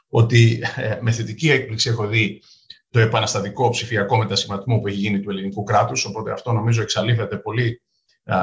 ότι 0.08 0.62
ε, 0.76 0.98
με 1.00 1.10
θετική 1.10 1.50
έκπληξη 1.50 1.88
έχω 1.88 2.06
δει 2.06 2.42
το 2.90 3.00
επαναστατικό 3.00 3.68
ψηφιακό 3.68 4.16
μετασχηματισμό 4.16 4.78
που 4.78 4.88
έχει 4.88 4.98
γίνει 4.98 5.20
του 5.20 5.30
ελληνικού 5.30 5.62
κράτους. 5.62 6.04
Οπότε 6.04 6.32
αυτό 6.32 6.52
νομίζω 6.52 6.82
εξαλείφεται 6.82 7.36
πολύ 7.36 7.82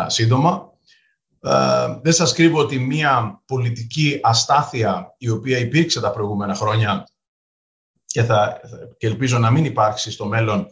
σύντομα. 0.08 0.77
Ε, 1.42 2.00
δεν 2.02 2.14
σας 2.14 2.34
κρύβω 2.34 2.60
ότι 2.60 2.80
μια 2.80 3.42
πολιτική 3.46 4.20
αστάθεια 4.24 5.16
η 5.18 5.30
οποία 5.30 5.58
υπήρξε 5.58 6.02
τα 6.02 6.12
προηγούμενα 6.12 6.56
χρόνια 6.56 7.08
και, 8.06 8.24
θα, 8.24 8.60
και 8.98 9.08
ελπίζω 9.08 9.38
να 9.38 9.52
μην 9.52 9.66
υπάρξει 9.66 10.12
στο 10.12 10.26
μέλλον, 10.26 10.68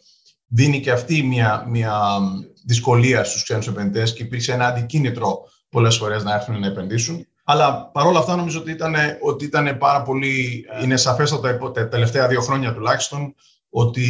δίνει 0.48 0.80
και 0.80 0.92
αυτή 0.92 1.24
μια, 1.24 1.66
μια 1.68 2.20
δυσκολία 2.66 3.24
στους 3.24 3.44
ξένους 3.44 3.68
επενδυτές 3.68 4.14
και 4.14 4.24
υπήρξε 4.24 4.54
ένα 4.54 4.68
αντικίνητρο 4.68 5.38
πολλές 5.70 5.98
φορές 5.98 6.24
να 6.24 6.34
έρθουν 6.34 6.60
να 6.60 6.68
επενδύσουν. 6.68 7.28
Αλλά 7.44 7.90
παρόλα 7.92 8.20
αυτά 8.20 8.36
νομίζω 8.36 8.60
ότι 8.60 8.72
ήταν, 8.72 8.96
ότι 9.22 9.46
ήταν 9.46 9.78
πάρα 9.78 10.02
πολύ, 10.02 10.66
είναι 10.84 10.98
σαφέστατα 10.98 11.72
τα 11.72 11.88
τελευταία 11.88 12.28
δύο 12.28 12.42
χρόνια 12.42 12.74
τουλάχιστον, 12.74 13.36
ότι 13.70 14.04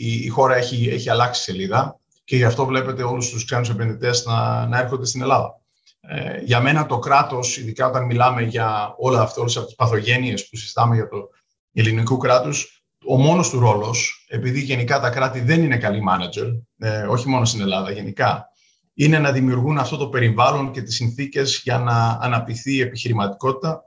η, 0.00 0.28
χώρα 0.28 0.54
έχει, 0.54 0.88
έχει 0.88 1.10
αλλάξει 1.10 1.42
σελίδα 1.42 2.00
και 2.24 2.36
γι' 2.36 2.44
αυτό 2.44 2.66
βλέπετε 2.66 3.02
όλους 3.02 3.30
τους 3.30 3.44
ξένους 3.44 3.68
επενδυτές 3.68 4.24
να, 4.24 4.66
να 4.66 4.78
έρχονται 4.78 5.06
στην 5.06 5.22
Ελλάδα. 5.22 5.60
Ε, 6.08 6.40
για 6.42 6.60
μένα 6.60 6.86
το 6.86 6.98
κράτος, 6.98 7.56
ειδικά 7.56 7.86
όταν 7.86 8.04
μιλάμε 8.04 8.42
για 8.42 8.94
όλα 8.98 9.20
αυτά, 9.20 9.40
όλες 9.40 9.56
αυτές 9.56 9.74
τις 9.74 9.74
παθογένειες 9.74 10.48
που 10.48 10.56
συζητάμε 10.56 10.94
για 10.94 11.08
το 11.08 11.28
ελληνικό 11.72 12.16
κράτος, 12.16 12.82
ο 13.06 13.16
μόνος 13.16 13.50
του 13.50 13.58
ρόλος, 13.58 14.26
επειδή 14.28 14.60
γενικά 14.60 15.00
τα 15.00 15.10
κράτη 15.10 15.40
δεν 15.40 15.62
είναι 15.62 15.78
καλοί 15.78 16.00
μάνατζερ, 16.00 16.46
ε, 16.78 17.02
όχι 17.02 17.28
μόνο 17.28 17.44
στην 17.44 17.60
Ελλάδα, 17.60 17.90
γενικά, 17.90 18.48
είναι 18.94 19.18
να 19.18 19.32
δημιουργούν 19.32 19.78
αυτό 19.78 19.96
το 19.96 20.08
περιβάλλον 20.08 20.72
και 20.72 20.82
τις 20.82 20.94
συνθήκες 20.94 21.60
για 21.64 21.78
να 21.78 22.18
αναπτυχθεί 22.20 22.74
η 22.74 22.80
επιχειρηματικότητα, 22.80 23.84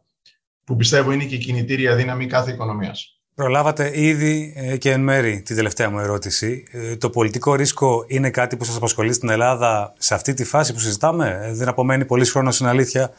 που 0.63 0.75
πιστεύω 0.75 1.11
είναι 1.11 1.25
και 1.25 1.35
η 1.35 1.39
κινητήρια 1.39 1.95
δύναμη 1.95 2.25
κάθε 2.25 2.51
οικονομίας. 2.51 3.18
Προλάβατε 3.39 3.91
ήδη 3.93 4.53
ε, 4.55 4.77
και 4.77 4.91
εν 4.91 5.01
μέρη 5.01 5.41
την 5.41 5.55
τελευταία 5.55 5.89
μου 5.89 5.99
ερώτηση. 5.99 6.63
Ε, 6.71 6.95
το 6.95 7.09
πολιτικό 7.09 7.55
ρίσκο 7.55 8.03
είναι 8.07 8.29
κάτι 8.29 8.57
που 8.57 8.63
σας 8.63 8.75
απασχολεί 8.75 9.13
στην 9.13 9.29
Ελλάδα 9.29 9.93
σε 9.97 10.13
αυτή 10.13 10.33
τη 10.33 10.43
φάση 10.43 10.73
που 10.73 10.79
συζητάμε; 10.79 11.39
Ε, 11.43 11.53
δεν 11.53 11.67
απομένει 11.67 12.05
πολύς 12.05 12.31
χρόνος 12.31 12.55
στην 12.55 12.67
αλήθεια 12.67 13.11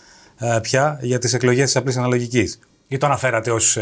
πια 0.63 0.99
για 1.03 1.19
τις 1.19 1.35
εκλογές 1.35 1.65
της 1.65 1.77
απλής 1.77 1.97
αναλογικής; 1.97 2.59
Ή 2.89 2.97
το 2.99 3.07
αναφέρατε 3.07 3.51
ως 3.51 3.79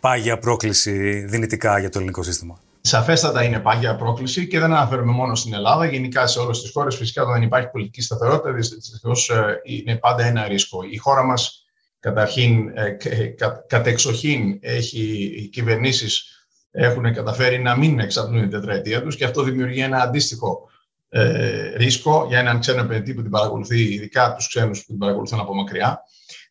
πάγια 0.00 0.38
πρόκληση 0.38 1.24
δυνητικά 1.24 1.78
για 1.78 1.88
το 1.88 1.98
ελληνικό 1.98 2.22
σύστημα; 2.22 2.58
Σαφέστατα 2.80 3.42
είναι 3.42 3.58
πάγια 3.58 3.96
πρόκληση 3.96 4.46
και 4.46 4.58
δεν 4.58 4.72
αναφέρουμε 4.72 5.12
μόνο 5.12 5.34
στην 5.34 5.54
Ελλάδα. 5.54 5.86
Γενικά 5.86 6.26
σε 6.26 6.38
όλες 6.38 6.60
τις 6.62 6.70
χώρες, 6.72 6.96
φυσικά, 6.96 7.22
όταν 7.22 7.42
υπάρχει 7.42 7.70
πολιτική 7.70 8.02
σταθερότητα, 8.02 8.52
δυστυχώς 8.52 9.30
είναι 9.62 9.96
πάντα 9.96 10.24
ένα 10.24 10.48
ρίσκο. 10.48 10.82
Η 10.90 10.96
χώρα 10.96 11.22
μας 11.24 11.64
Καταρχήν, 12.00 12.72
ε, 12.74 12.90
κα, 13.36 13.64
κατεξοχήν 13.68 14.58
έχει, 14.60 15.32
οι 15.36 15.48
κυβερνήσεις 15.48 16.44
έχουν 16.70 17.14
καταφέρει 17.14 17.58
να 17.58 17.76
μην 17.76 17.98
εξαπλούν 17.98 18.40
την 18.40 18.50
τετραετία 18.50 19.02
τους 19.02 19.16
και 19.16 19.24
αυτό 19.24 19.42
δημιουργεί 19.42 19.80
ένα 19.80 19.98
αντίστοιχο 19.98 20.68
ε, 21.08 21.76
ρίσκο 21.76 22.26
για 22.28 22.38
έναν 22.38 22.60
ξένο 22.60 22.80
επενδυτή 22.82 23.14
που 23.14 23.22
την 23.22 23.30
παρακολουθεί, 23.30 23.94
ειδικά 23.94 24.34
τους 24.34 24.48
ξένους 24.48 24.78
που 24.78 24.86
την 24.86 24.98
παρακολουθούν 24.98 25.40
από 25.40 25.54
μακριά. 25.54 26.02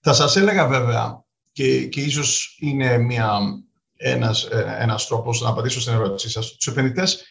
Θα 0.01 0.13
σας 0.13 0.35
έλεγα 0.35 0.67
βέβαια 0.67 1.23
και, 1.51 1.85
και 1.85 2.01
ίσως 2.01 2.57
είναι 2.59 2.97
μια, 2.97 3.39
ένας, 3.95 4.43
ε, 4.43 4.77
ένας 4.79 5.07
τρόπος 5.07 5.41
να 5.41 5.49
απαντήσω 5.49 5.81
στην 5.81 5.93
ερώτησή 5.93 6.29
σας. 6.29 6.55
Τους 6.55 6.67
επενδυτές 6.67 7.25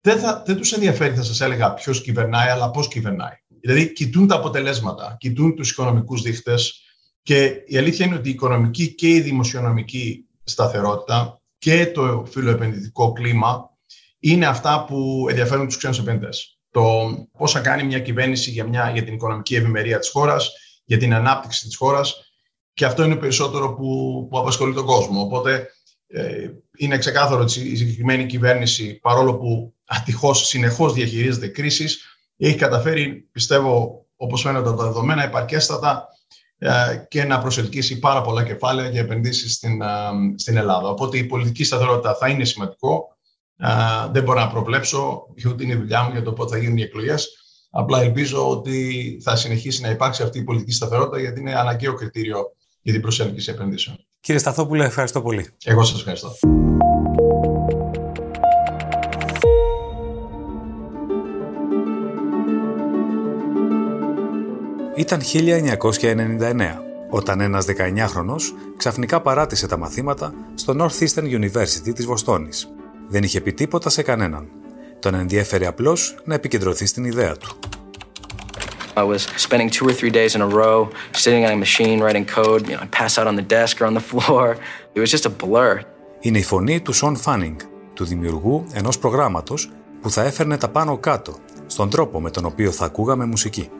δεν, 0.00 0.18
θα, 0.18 0.42
δεν 0.46 0.56
τους 0.56 0.72
ενδιαφέρει, 0.72 1.14
θα 1.14 1.22
σας 1.22 1.40
έλεγα, 1.40 1.74
ποιος 1.74 2.02
κυβερνάει, 2.02 2.48
αλλά 2.48 2.70
πώς 2.70 2.88
κυβερνάει. 2.88 3.34
Δηλαδή, 3.60 3.92
κοιτούν 3.92 4.26
τα 4.26 4.34
αποτελέσματα, 4.34 5.16
κοιτούν 5.18 5.56
τους 5.56 5.70
οικονομικούς 5.70 6.22
δείχτες, 6.22 6.82
και 7.22 7.62
η 7.66 7.76
αλήθεια 7.76 8.06
είναι 8.06 8.14
ότι 8.14 8.28
η 8.28 8.32
οικονομική 8.32 8.94
και 8.94 9.08
η 9.08 9.20
δημοσιονομική 9.20 10.24
σταθερότητα 10.44 11.42
και 11.58 11.86
το 11.86 12.26
φιλοεπενδυτικό 12.30 13.12
κλίμα 13.12 13.70
είναι 14.18 14.46
αυτά 14.46 14.84
που 14.84 15.26
ενδιαφέρουν 15.28 15.66
τους 15.66 15.76
ξένους 15.76 15.98
επενδυτές. 15.98 16.58
Το 16.70 17.10
πώς 17.38 17.52
θα 17.52 17.60
κάνει 17.60 17.82
μια 17.82 17.98
κυβέρνηση 17.98 18.50
για, 18.50 18.64
μια, 18.64 18.90
για 18.90 19.04
την 19.04 19.14
οικονομική 19.14 19.54
ευημερία 19.54 19.98
της 19.98 20.08
χώρας, 20.08 20.52
για 20.84 20.98
την 20.98 21.14
ανάπτυξη 21.14 21.66
της 21.66 21.76
χώρας 21.76 22.32
και 22.72 22.84
αυτό 22.84 23.04
είναι 23.04 23.16
περισσότερο 23.16 23.74
που, 23.74 24.26
που 24.30 24.38
απασχολεί 24.38 24.74
τον 24.74 24.84
κόσμο. 24.84 25.20
Οπότε 25.20 25.68
ε, 26.06 26.48
είναι 26.76 26.98
ξεκάθαρο 26.98 27.40
ότι 27.40 27.60
η 27.60 27.76
συγκεκριμένη 27.76 28.26
κυβέρνηση, 28.26 28.98
παρόλο 28.98 29.36
που 29.36 29.74
ατυχώς 29.84 30.46
συνεχώς 30.46 30.92
διαχειρίζεται 30.92 31.48
κρίσεις, 31.48 32.04
έχει 32.36 32.56
καταφέρει, 32.56 33.28
πιστεύω, 33.32 34.06
όπως 34.16 34.42
φαίνονται 34.42 34.70
τα 34.70 34.84
δεδομένα, 34.84 35.24
επαρκέστατα 35.24 36.08
ε, 36.18 36.19
και 37.08 37.24
να 37.24 37.38
προσελκύσει 37.38 37.98
πάρα 37.98 38.22
πολλά 38.22 38.44
κεφάλαια 38.44 38.88
για 38.88 39.00
επενδύσεις 39.00 39.54
στην, 39.54 39.82
ε, 39.82 39.86
στην 40.36 40.56
Ελλάδα. 40.56 40.88
Οπότε 40.88 41.18
η 41.18 41.24
πολιτική 41.24 41.64
σταθερότητα 41.64 42.14
θα 42.14 42.28
είναι 42.28 42.44
σημαντικό. 42.44 43.16
Ε, 43.56 43.66
δεν 44.12 44.22
μπορώ 44.22 44.40
να 44.40 44.48
προβλέψω, 44.48 45.26
ούτε 45.46 45.64
είναι 45.64 45.72
η 45.72 45.76
δουλειά 45.76 46.02
μου 46.02 46.10
για 46.12 46.22
το 46.22 46.32
πότε 46.32 46.54
θα 46.54 46.58
γίνουν 46.62 46.76
οι 46.76 46.82
εκλογές. 46.82 47.28
Απλά 47.70 48.00
ελπίζω 48.00 48.50
ότι 48.50 49.18
θα 49.22 49.36
συνεχίσει 49.36 49.82
να 49.82 49.90
υπάρξει 49.90 50.22
αυτή 50.22 50.38
η 50.38 50.44
πολιτική 50.44 50.72
σταθερότητα, 50.72 51.20
γιατί 51.20 51.40
είναι 51.40 51.54
αναγκαίο 51.54 51.94
κριτήριο 51.94 52.52
για 52.82 52.92
την 52.92 53.02
προσέλκυση 53.02 53.50
επενδύσεων. 53.50 53.96
Κύριε 54.20 54.40
Σταθόπουλε, 54.40 54.84
ευχαριστώ 54.84 55.22
πολύ. 55.22 55.48
Εγώ 55.64 55.82
σας 55.82 55.98
ευχαριστώ. 55.98 56.36
Ήταν 65.00 65.20
1999, 65.20 66.82
όταν 67.10 67.40
ένας 67.40 67.66
19χρονος 67.66 68.42
ξαφνικά 68.76 69.20
παράτησε 69.20 69.66
τα 69.66 69.76
μαθήματα 69.76 70.34
στο 70.54 70.74
Northeastern 70.78 71.24
University 71.40 71.94
της 71.94 72.06
Βοστόνης. 72.06 72.68
Δεν 73.08 73.22
είχε 73.22 73.40
πει 73.40 73.52
τίποτα 73.52 73.90
σε 73.90 74.02
κανέναν. 74.02 74.48
Τον 74.98 75.14
ενδιέφερε 75.14 75.66
απλώς 75.66 76.16
να 76.24 76.34
επικεντρωθεί 76.34 76.86
στην 76.86 77.04
ιδέα 77.04 77.36
του. 77.36 77.58
I 78.94 79.04
was 79.04 79.18
spending 79.48 79.68
two 79.70 79.86
or 79.86 79.92
three 79.92 80.10
days 80.10 80.34
in 80.34 80.40
a 80.40 80.54
row 80.62 80.88
sitting 81.12 81.44
on 81.44 81.52
a 81.52 81.60
machine 81.66 81.98
writing 82.00 82.26
code, 82.36 82.68
you 82.68 82.76
know, 82.76 82.82
I'd 82.82 82.98
pass 83.00 83.18
out 83.18 83.26
on 83.26 83.36
the 83.36 83.48
desk 83.56 83.80
or 83.80 83.86
on 83.86 83.94
the 83.94 84.06
floor. 84.12 84.56
It 84.94 85.00
was 85.00 85.10
just 85.10 85.24
a 85.24 85.44
blur. 85.44 85.80
Είναι 86.20 86.38
η 86.38 86.42
φωνή 86.42 86.80
του 86.80 86.92
Σον 86.92 87.16
Φάνινγκ, 87.16 87.56
του 87.94 88.04
δημιουργού 88.04 88.66
ενός 88.72 88.98
προγράμματος 88.98 89.70
που 90.00 90.10
θα 90.10 90.22
έφερνε 90.22 90.56
τα 90.56 90.68
πάνω 90.68 90.98
κάτω, 90.98 91.34
στον 91.66 91.90
τρόπο 91.90 92.20
με 92.20 92.30
τον 92.30 92.44
οποίο 92.44 92.70
θα 92.70 92.84
ακούγαμε 92.84 93.24
μουσική. 93.24 93.70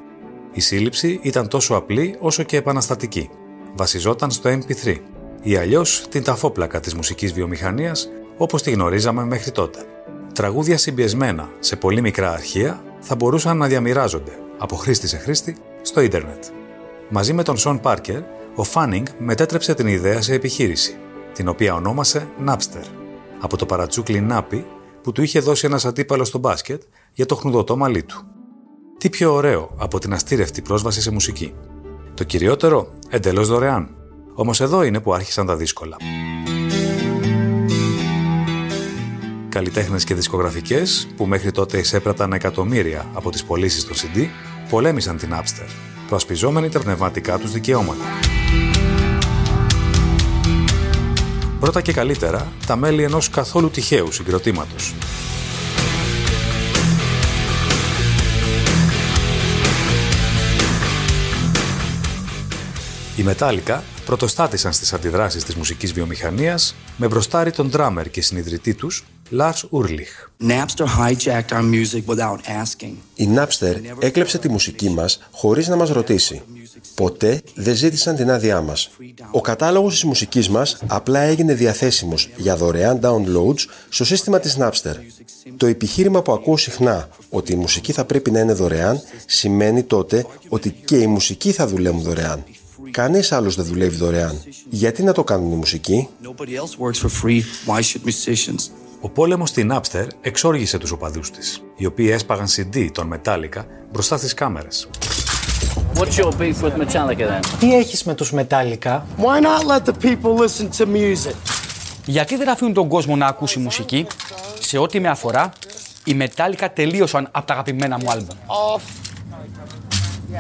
Η 0.52 0.61
σύλληψη 0.61 1.21
ήταν 1.23 1.49
τόσο 1.49 1.75
απλή 1.75 2.16
όσο 2.21 2.42
και 2.42 2.57
επαναστατική. 2.57 3.30
Βασιζόταν 3.75 4.30
στο 4.30 4.50
MP3 4.50 4.97
ή 5.42 5.57
αλλιώς 5.57 6.07
την 6.09 6.23
ταφόπλακα 6.23 6.80
της 6.80 6.95
μουσικής 6.95 7.33
βιομηχανίας 7.33 8.09
όπως 8.37 8.62
τη 8.62 8.71
γνωρίζαμε 8.71 9.25
μέχρι 9.25 9.50
τότε. 9.50 9.85
Τραγούδια 10.35 10.78
συμπιεσμένα 10.78 11.50
σε 11.59 11.76
πολύ 11.76 12.00
μικρά 12.00 12.33
αρχεία 12.33 12.83
θα 13.00 13.14
μπορούσαν 13.14 13.57
να 13.57 13.66
διαμοιράζονται 13.66 14.38
από 14.59 14.76
χρήστη 14.76 15.09
σε 15.09 15.16
χρήστη 15.16 15.57
στο 15.83 16.00
ίντερνετ. 16.00 16.45
Μαζί 17.09 17.33
με 17.33 17.42
τον 17.42 17.57
Σον 17.57 17.80
Πάρκερ, 17.80 18.21
ο 18.54 18.64
Φάνινγκ 18.64 19.07
μετέτρεψε 19.19 19.75
την 19.75 19.87
ιδέα 19.87 20.23
σε 20.23 20.35
επιχείρηση, 20.35 20.97
την 21.33 21.49
οποία 21.49 21.75
ονόμασε 21.75 22.28
Napster, 22.47 22.85
από 23.40 23.57
το 23.57 23.66
παρατσούκλι 23.66 24.21
Νάπι 24.21 24.66
που 25.02 25.12
του 25.12 25.23
είχε 25.23 25.40
δώσει 25.40 25.66
ένας 25.66 25.85
αντίπαλος 25.85 26.28
στο 26.28 26.38
μπάσκετ 26.38 26.83
για 27.12 27.26
το 27.26 27.35
χνουδωτό 27.35 27.76
μαλλί 27.76 28.02
του. 28.02 28.25
Τι 29.00 29.11
πιο 29.11 29.33
ωραίο 29.33 29.75
από 29.76 29.99
την 29.99 30.12
αστήρευτη 30.12 30.62
πρόσβαση 30.62 31.00
σε 31.00 31.11
μουσική; 31.11 31.54
Το 32.14 32.25
κυριότερο, 32.25 32.88
εντελώς 33.09 33.49
δωρεάν. 33.49 33.97
Όμως 34.35 34.61
εδώ 34.61 34.83
είναι 34.83 35.00
που 35.00 35.14
άρχισαν 35.14 35.47
τα 35.47 35.57
δύσκολα. 35.57 35.97
Καλλιτέχνες 39.49 40.04
και 40.04 40.14
δισκογραφικές, 40.14 41.09
που 41.16 41.26
μέχρι 41.26 41.50
τότε 41.50 41.78
εισέπραταν 41.78 42.33
εκατομμύρια 42.33 43.07
από 43.14 43.30
τις 43.30 43.45
πωλήσεις 43.45 43.85
των 43.85 43.97
CD, 43.97 44.26
πολέμησαν 44.71 45.16
την 45.16 45.28
Napster, 45.33 45.69
προασπιζόμενοι 46.07 46.69
τα 46.69 46.80
πνευματικά 46.80 47.38
τους 47.38 47.52
δικαιώματα. 47.52 48.04
Πρώτα 51.61 51.80
και 51.80 51.92
καλύτερα, 51.92 52.52
τα 52.66 52.76
μέλη 52.76 53.02
ενός 53.02 53.30
καθόλου 53.30 53.71
τυχαίου 53.71 54.12
συγκροτήματος, 54.12 54.95
Οι 63.20 63.24
Metallica 63.28 63.80
πρωτοστάτησαν 64.04 64.72
στις 64.72 64.92
αντιδράσεις 64.92 65.44
της 65.44 65.54
μουσικής 65.54 65.92
βιομηχανίας 65.92 66.74
με 66.96 67.06
μπροστάρι 67.06 67.50
τον 67.50 67.68
ντράμερ 67.70 68.10
και 68.10 68.22
συνειδητή 68.22 68.74
τους, 68.74 69.04
Lars 69.38 69.68
Ulrich. 69.70 70.28
Η 73.14 73.28
Napster 73.36 73.74
έκλεψε 73.98 74.38
τη 74.38 74.48
μουσική 74.48 74.90
μας 74.90 75.20
χωρίς 75.30 75.68
να 75.68 75.76
μας 75.76 75.90
ρωτήσει. 75.90 76.42
Ποτέ 76.94 77.42
δεν 77.54 77.74
ζήτησαν 77.74 78.16
την 78.16 78.30
άδειά 78.30 78.60
μας. 78.60 78.90
Ο 79.30 79.40
κατάλογος 79.40 79.92
της 79.92 80.04
μουσικής 80.04 80.48
μας 80.48 80.78
απλά 80.86 81.20
έγινε 81.20 81.54
διαθέσιμος 81.54 82.30
για 82.36 82.56
δωρεάν 82.56 83.00
downloads 83.02 83.64
στο 83.88 84.04
σύστημα 84.04 84.40
της 84.40 84.56
Napster. 84.60 84.94
Το 85.56 85.66
επιχείρημα 85.66 86.22
που 86.22 86.32
ακούω 86.32 86.56
συχνά 86.56 87.08
ότι 87.28 87.52
η 87.52 87.56
μουσική 87.56 87.92
θα 87.92 88.04
πρέπει 88.04 88.30
να 88.30 88.40
είναι 88.40 88.52
δωρεάν 88.52 89.02
σημαίνει 89.26 89.82
τότε 89.82 90.26
ότι 90.48 90.70
και 90.70 90.96
η 90.96 91.06
μουσική 91.06 91.52
θα 91.52 91.66
δουλεύουν 91.66 92.02
δωρεάν. 92.02 92.44
Κανείς 92.90 93.32
άλλος 93.32 93.54
δεν 93.54 93.64
δουλεύει 93.64 93.96
δωρεάν. 93.96 94.42
Γιατί 94.68 95.02
να 95.02 95.12
το 95.12 95.25
κάνουν 95.25 95.52
οι 95.52 95.56
μουσικοί; 95.56 96.08
Ο 99.00 99.08
πόλεμος 99.08 99.49
στην 99.49 99.72
Napster 99.72 100.06
εξόργησε 100.20 100.78
τους 100.78 100.90
οπαδούς 100.90 101.30
της, 101.30 101.62
οι 101.76 101.87
οποίοι 101.87 102.08
έσπαγαν 102.12 102.46
CD 102.46 102.88
των 102.92 103.14
Metallica 103.14 103.64
μπροστά 103.92 104.16
στις 104.16 104.34
κάμερες. 104.34 104.88
What's 105.94 106.16
your 106.18 106.32
beef 106.38 106.62
with 106.62 106.76
Metallica 106.76 107.18
then? 107.18 107.40
Τι 107.58 107.75
έχεις 107.75 108.04
με 108.04 108.14
τους 108.14 108.32
Metallica? 108.34 109.00
Why 109.18 109.40
not 109.40 109.66
let 109.66 109.84
the 109.84 109.94
people 110.02 110.37
listen 110.37 110.68
to 110.78 110.87
music? 110.87 111.34
Γιατί 112.04 112.37
δεν 112.37 112.49
αφήνουν 112.49 112.75
τον 112.75 112.88
κόσμο 112.88 113.16
να 113.16 113.26
ακούσει 113.26 113.58
μουσική, 113.58 114.06
σε 114.60 114.78
ό,τι 114.78 115.00
με 115.00 115.08
αφορά, 115.08 115.52
οι 116.04 116.16
Metallica 116.20 116.66
τελείωσαν 116.75 117.28
από 117.30 117.46
τα 117.46 117.52
αγαπημένα 117.52 117.99
μου 117.99 118.10
άλμπομ. 118.10 118.37
Off 118.46 118.82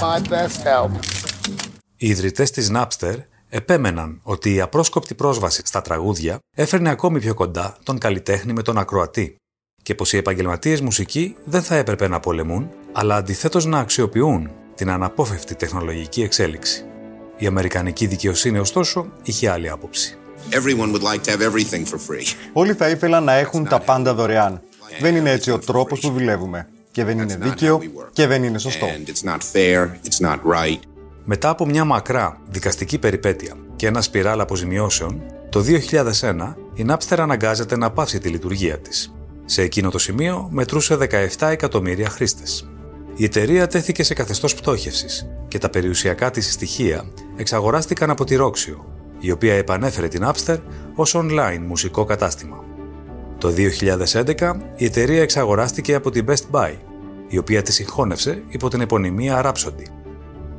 my 0.00 0.18
best 0.28 0.64
help. 0.64 1.19
Οι 2.02 2.08
ιδρυτές 2.08 2.50
της 2.50 2.70
Napster 2.74 3.14
επέμεναν 3.48 4.20
ότι 4.22 4.54
η 4.54 4.60
απρόσκοπτη 4.60 5.14
πρόσβαση 5.14 5.62
στα 5.64 5.82
τραγούδια 5.82 6.38
έφερνε 6.56 6.90
ακόμη 6.90 7.20
πιο 7.20 7.34
κοντά 7.34 7.76
τον 7.82 7.98
καλλιτέχνη 7.98 8.52
με 8.52 8.62
τον 8.62 8.78
ακροατή 8.78 9.36
και 9.82 9.94
πως 9.94 10.12
οι 10.12 10.16
επαγγελματίες 10.16 10.80
μουσικοί 10.80 11.36
δεν 11.44 11.62
θα 11.62 11.74
έπρεπε 11.74 12.08
να 12.08 12.20
πολεμούν, 12.20 12.70
αλλά 12.92 13.16
αντιθέτως 13.16 13.64
να 13.64 13.78
αξιοποιούν 13.78 14.50
την 14.74 14.90
αναπόφευκτη 14.90 15.54
τεχνολογική 15.54 16.22
εξέλιξη. 16.22 16.84
Η 17.36 17.46
Αμερικανική 17.46 18.06
δικαιοσύνη, 18.06 18.58
ωστόσο, 18.58 19.12
είχε 19.22 19.48
άλλη 19.48 19.68
άποψη. 19.68 20.16
Everyone 20.50 20.92
would 20.92 21.02
like 21.02 21.22
to 21.24 21.30
have 21.30 21.42
everything 21.52 21.84
for 21.84 21.98
free. 21.98 22.34
Όλοι 22.52 22.74
θα 22.74 22.88
ήθελαν 22.88 23.24
να 23.24 23.32
έχουν 23.32 23.68
τα 23.68 23.80
πάντα 23.80 24.14
δωρεάν. 24.14 24.62
Δεν 25.00 25.16
είναι 25.16 25.30
έτσι 25.30 25.50
ο 25.50 25.58
τρόπος 25.58 26.00
που 26.00 26.10
δουλεύουμε. 26.10 26.68
Και 26.92 27.04
δεν 27.04 27.18
είναι 27.18 27.36
δίκαιο 27.36 27.80
και 28.12 28.26
δεν 28.26 28.42
είναι 28.42 28.58
σωστό. 28.58 28.86
And 28.86 29.08
it's 29.08 29.30
not 29.30 29.38
fair, 29.52 29.88
it's 30.08 30.26
not 30.26 30.38
right. 30.44 30.89
Μετά 31.32 31.48
από 31.48 31.66
μια 31.66 31.84
μακρά 31.84 32.40
δικαστική 32.48 32.98
περιπέτεια 32.98 33.54
και 33.76 33.86
ένα 33.86 34.00
σπιράλ 34.00 34.40
αποζημιώσεων, 34.40 35.22
το 35.50 35.64
2001 36.20 36.54
η 36.74 36.84
Napster 36.88 37.18
αναγκάζεται 37.18 37.76
να 37.76 37.90
πάυσει 37.90 38.18
τη 38.18 38.28
λειτουργία 38.28 38.78
της. 38.78 39.14
Σε 39.44 39.62
εκείνο 39.62 39.90
το 39.90 39.98
σημείο 39.98 40.48
μετρούσε 40.50 40.98
17 41.38 41.48
εκατομμύρια 41.50 42.08
χρήστες. 42.08 42.70
Η 43.14 43.24
εταιρεία 43.24 43.66
τέθηκε 43.66 44.02
σε 44.02 44.14
καθεστώς 44.14 44.54
πτώχευσης 44.54 45.26
και 45.48 45.58
τα 45.58 45.70
περιουσιακά 45.70 46.30
της 46.30 46.52
στοιχεία 46.52 47.04
εξαγοράστηκαν 47.36 48.10
από 48.10 48.24
τη 48.24 48.36
Roxio, 48.40 48.76
η 49.20 49.30
οποία 49.30 49.54
επανέφερε 49.54 50.08
την 50.08 50.24
Napster 50.24 50.58
ως 50.94 51.16
online 51.16 51.60
μουσικό 51.66 52.04
κατάστημα. 52.04 52.64
Το 53.38 53.48
2011 53.48 54.56
η 54.76 54.84
εταιρεία 54.84 55.22
εξαγοράστηκε 55.22 55.94
από 55.94 56.10
την 56.10 56.26
Best 56.28 56.50
Buy, 56.50 56.72
η 57.28 57.38
οποία 57.38 57.62
τη 57.62 57.72
συγχώνευσε 57.72 58.42
υπό 58.48 58.68
την 58.68 58.80
επωνυμία 58.80 59.42
Rhapsody. 59.44 59.99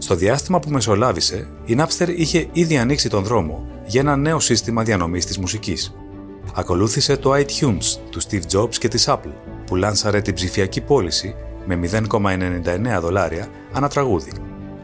Στο 0.03 0.15
διάστημα 0.15 0.59
που 0.59 0.69
μεσολάβησε, 0.69 1.47
η 1.65 1.75
Napster 1.79 2.13
είχε 2.15 2.47
ήδη 2.51 2.77
ανοίξει 2.77 3.09
τον 3.09 3.23
δρόμο 3.23 3.65
για 3.85 4.01
ένα 4.01 4.15
νέο 4.15 4.39
σύστημα 4.39 4.83
διανομής 4.83 5.25
της 5.25 5.37
μουσικής. 5.37 5.95
Ακολούθησε 6.55 7.17
το 7.17 7.33
iTunes 7.33 7.99
του 8.09 8.21
Steve 8.21 8.41
Jobs 8.53 8.75
και 8.75 8.87
της 8.87 9.05
Apple, 9.09 9.33
που 9.65 9.75
λάνσαρε 9.75 10.21
την 10.21 10.33
ψηφιακή 10.33 10.81
πώληση 10.81 11.35
με 11.65 11.79
0,99 12.09 12.99
δολάρια 13.01 13.47
ανά 13.71 13.89
τραγούδι. 13.89 14.31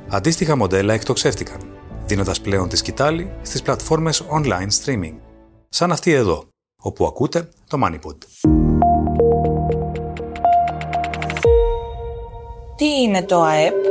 Αντίστοιχα 0.08 0.56
μοντέλα 0.56 0.94
εκτοξεύτηκαν, 0.94 1.58
δίνοντας 2.06 2.42
πλέον 2.42 2.70
τη 2.70 2.78
σκητάλη 2.78 3.32
στις 3.42 3.62
πλατφόρμες 3.62 4.24
online 4.30 4.86
streaming, 4.86 5.16
σαν 5.70 5.92
αυτή 5.92 6.12
εδώ, 6.12 6.48
όπου 6.82 7.06
ακούτε 7.06 7.50
το 7.68 7.80
MoneyPod. 7.84 8.18
Τι 12.76 12.86
είναι 12.86 13.24
το 13.24 13.42
ΑΕΠ; 13.42 13.87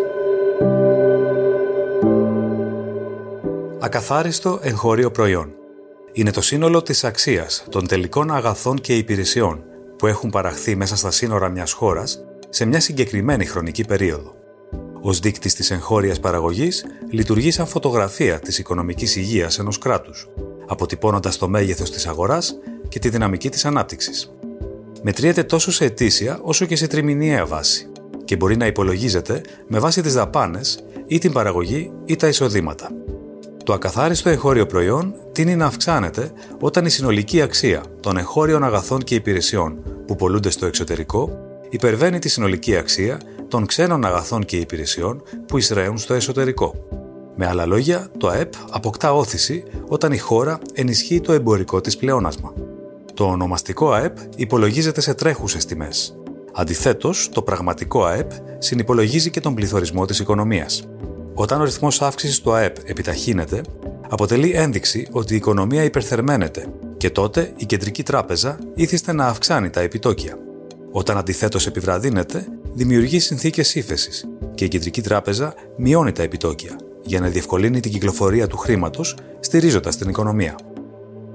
Ακαθάριστο 3.80 4.58
εγχώριο 4.62 5.10
προϊόν. 5.10 5.52
Είναι 6.12 6.30
το 6.30 6.40
σύνολο 6.40 6.82
της 6.82 7.04
αξίας 7.04 7.64
των 7.70 7.86
τελικών 7.86 8.30
αγαθών 8.30 8.80
και 8.80 8.96
υπηρεσιών 8.96 9.64
που 9.98 10.06
έχουν 10.06 10.30
παραχθεί 10.30 10.76
μέσα 10.76 10.96
στα 10.96 11.10
σύνορα 11.10 11.48
μιας 11.48 11.72
χώρας 11.72 12.24
σε 12.48 12.64
μια 12.64 12.80
συγκεκριμένη 12.80 13.44
χρονική 13.44 13.84
περίοδο. 13.84 14.34
Ως 15.00 15.18
δείκτης 15.18 15.54
της 15.54 15.70
εγχώριας 15.70 16.20
παραγωγής 16.20 16.84
λειτουργεί 17.10 17.50
σαν 17.50 17.66
φωτογραφία 17.66 18.38
της 18.38 18.58
οικονομικής 18.58 19.16
υγείας 19.16 19.58
ενός 19.58 19.78
κράτους, 19.78 20.28
αποτυπώνοντας 20.66 21.38
το 21.38 21.48
μέγεθος 21.48 21.90
της 21.90 22.06
αγοράς 22.06 22.58
και 22.88 22.98
τη 22.98 23.08
δυναμική 23.08 23.48
της 23.48 23.64
ανάπτυξης. 23.64 24.32
Μετριέται 25.02 25.42
τόσο 25.42 25.72
σε 25.72 25.84
ετήσια 25.84 26.40
όσο 26.42 26.66
και 26.66 26.76
σε 26.76 26.86
τριμηνιαία 26.86 27.46
βάση 27.46 27.90
και 28.24 28.36
μπορεί 28.36 28.56
να 28.56 28.66
υπολογίζεται 28.66 29.40
με 29.68 29.78
βάση 29.78 30.02
τις 30.02 30.14
δαπάνες 30.14 30.78
ή 31.06 31.18
την 31.18 31.32
παραγωγή 31.32 31.92
ή 32.04 32.16
τα 32.16 32.28
εισοδήματα. 32.28 32.90
Το 33.66 33.72
ακαθάριστο 33.72 34.28
εγχώριο 34.28 34.66
προϊόν 34.66 35.14
τίνει 35.32 35.56
να 35.56 35.66
αυξάνεται 35.66 36.32
όταν 36.60 36.84
η 36.84 36.90
συνολική 36.90 37.40
αξία 37.40 37.82
των 38.00 38.16
εγχώριων 38.16 38.64
αγαθών 38.64 39.02
και 39.02 39.14
υπηρεσιών 39.14 39.82
που 40.06 40.16
πολλούνται 40.16 40.50
στο 40.50 40.66
εξωτερικό 40.66 41.30
υπερβαίνει 41.70 42.18
τη 42.18 42.28
συνολική 42.28 42.76
αξία 42.76 43.20
των 43.48 43.66
ξένων 43.66 44.04
αγαθών 44.04 44.44
και 44.44 44.56
υπηρεσιών 44.56 45.22
που 45.46 45.58
εισραίουν 45.58 45.98
στο 45.98 46.14
εσωτερικό. 46.14 46.74
Με 47.36 47.46
άλλα 47.46 47.66
λόγια, 47.66 48.08
το 48.18 48.28
ΑΕΠ 48.28 48.52
αποκτά 48.70 49.14
όθηση 49.14 49.62
όταν 49.88 50.12
η 50.12 50.18
χώρα 50.18 50.58
ενισχύει 50.72 51.20
το 51.20 51.32
εμπορικό 51.32 51.80
της 51.80 51.96
πλεόνασμα. 51.96 52.52
Το 53.14 53.24
ονομαστικό 53.24 53.92
ΑΕΠ 53.92 54.16
υπολογίζεται 54.36 55.00
σε 55.00 55.14
τρέχουσες 55.14 55.64
τιμές. 55.64 56.16
Αντιθέτως, 56.52 57.28
το 57.28 57.42
πραγματικό 57.42 58.04
ΑΕΠ 58.04 58.30
συνυπολογίζει 58.58 59.30
και 59.30 59.40
τον 59.40 59.54
πληθωρισμό 59.54 60.04
της 60.04 60.18
οικονομίας. 60.18 60.88
Όταν 61.38 61.60
ο 61.60 61.64
ρυθμός 61.64 62.02
αύξησης 62.02 62.40
του 62.40 62.52
ΑΕΠ 62.52 62.76
επιταχύνεται, 62.84 63.60
αποτελεί 64.08 64.50
ένδειξη 64.50 65.08
ότι 65.10 65.32
η 65.32 65.36
οικονομία 65.36 65.84
υπερθερμαίνεται 65.84 66.66
και 66.96 67.10
τότε 67.10 67.52
η 67.56 67.66
κεντρική 67.66 68.02
τράπεζα 68.02 68.58
ήθιστε 68.74 69.12
να 69.12 69.26
αυξάνει 69.26 69.70
τα 69.70 69.80
επιτόκια. 69.80 70.38
Όταν 70.90 71.16
αντιθέτως 71.16 71.66
επιβραδύνεται, 71.66 72.46
δημιουργεί 72.72 73.18
συνθήκες 73.18 73.74
ύφεσης 73.74 74.28
και 74.54 74.64
η 74.64 74.68
κεντρική 74.68 75.02
τράπεζα 75.02 75.54
μειώνει 75.76 76.12
τα 76.12 76.22
επιτόκια 76.22 76.76
για 77.02 77.20
να 77.20 77.28
διευκολύνει 77.28 77.80
την 77.80 77.92
κυκλοφορία 77.92 78.46
του 78.46 78.56
χρήματος 78.56 79.16
στηρίζοντας 79.40 79.96
την 79.96 80.08
οικονομία. 80.08 80.54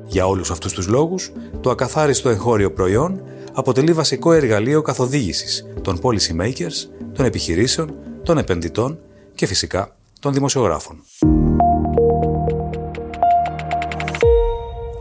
Για 0.06 0.28
όλους 0.28 0.52
αυτούς 0.52 0.74
τους 0.74 0.88
λόγους, 0.88 1.32
το 1.62 1.70
ακαθάριστο 1.70 2.30
εγχώριο 2.30 2.72
προϊόν 2.72 3.24
αποτελεί 3.54 3.94
βασικό 3.94 4.32
εργαλείο 4.34 4.82
καθοδήγησης 4.82 5.66
των 5.82 6.00
policy 6.02 6.42
makers, 6.42 6.90
των 7.14 7.26
επιχειρήσεων, 7.26 7.96
των 8.24 8.38
επενδυτών 8.38 9.00
και 9.42 9.48
φυσικά 9.48 9.96
των 10.20 10.34
δημοσιογράφων. 10.34 11.04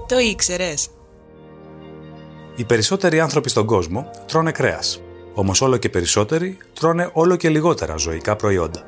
Το 0.09 0.19
ήξερες. 0.19 0.89
Οι 2.57 2.65
περισσότεροι 2.65 3.21
άνθρωποι 3.21 3.49
στον 3.49 3.67
κόσμο 3.67 4.11
τρώνε 4.27 4.53
κρέας. 4.53 5.01
Όμως 5.35 5.61
όλο 5.61 5.77
και 5.77 5.89
περισσότεροι 5.89 6.59
τρώνε 6.73 7.11
όλο 7.13 7.37
και 7.37 7.49
λιγότερα 7.49 7.97
ζωικά 7.97 8.37
προϊόντα. 8.37 8.87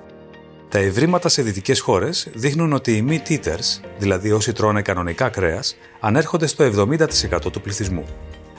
Τα 0.69 0.79
ευρήματα 0.79 1.29
σε 1.29 1.43
δυτικές 1.43 1.81
χώρες 1.81 2.29
δείχνουν 2.35 2.73
ότι 2.73 2.97
οι 2.97 3.07
meat 3.09 3.33
eaters, 3.33 3.81
δηλαδή 3.99 4.33
όσοι 4.33 4.53
τρώνε 4.53 4.83
κανονικά 4.83 5.29
κρέας, 5.29 5.77
ανέρχονται 6.01 6.47
στο 6.47 6.65
70% 6.65 7.53
του 7.53 7.61
πληθυσμού. 7.61 8.05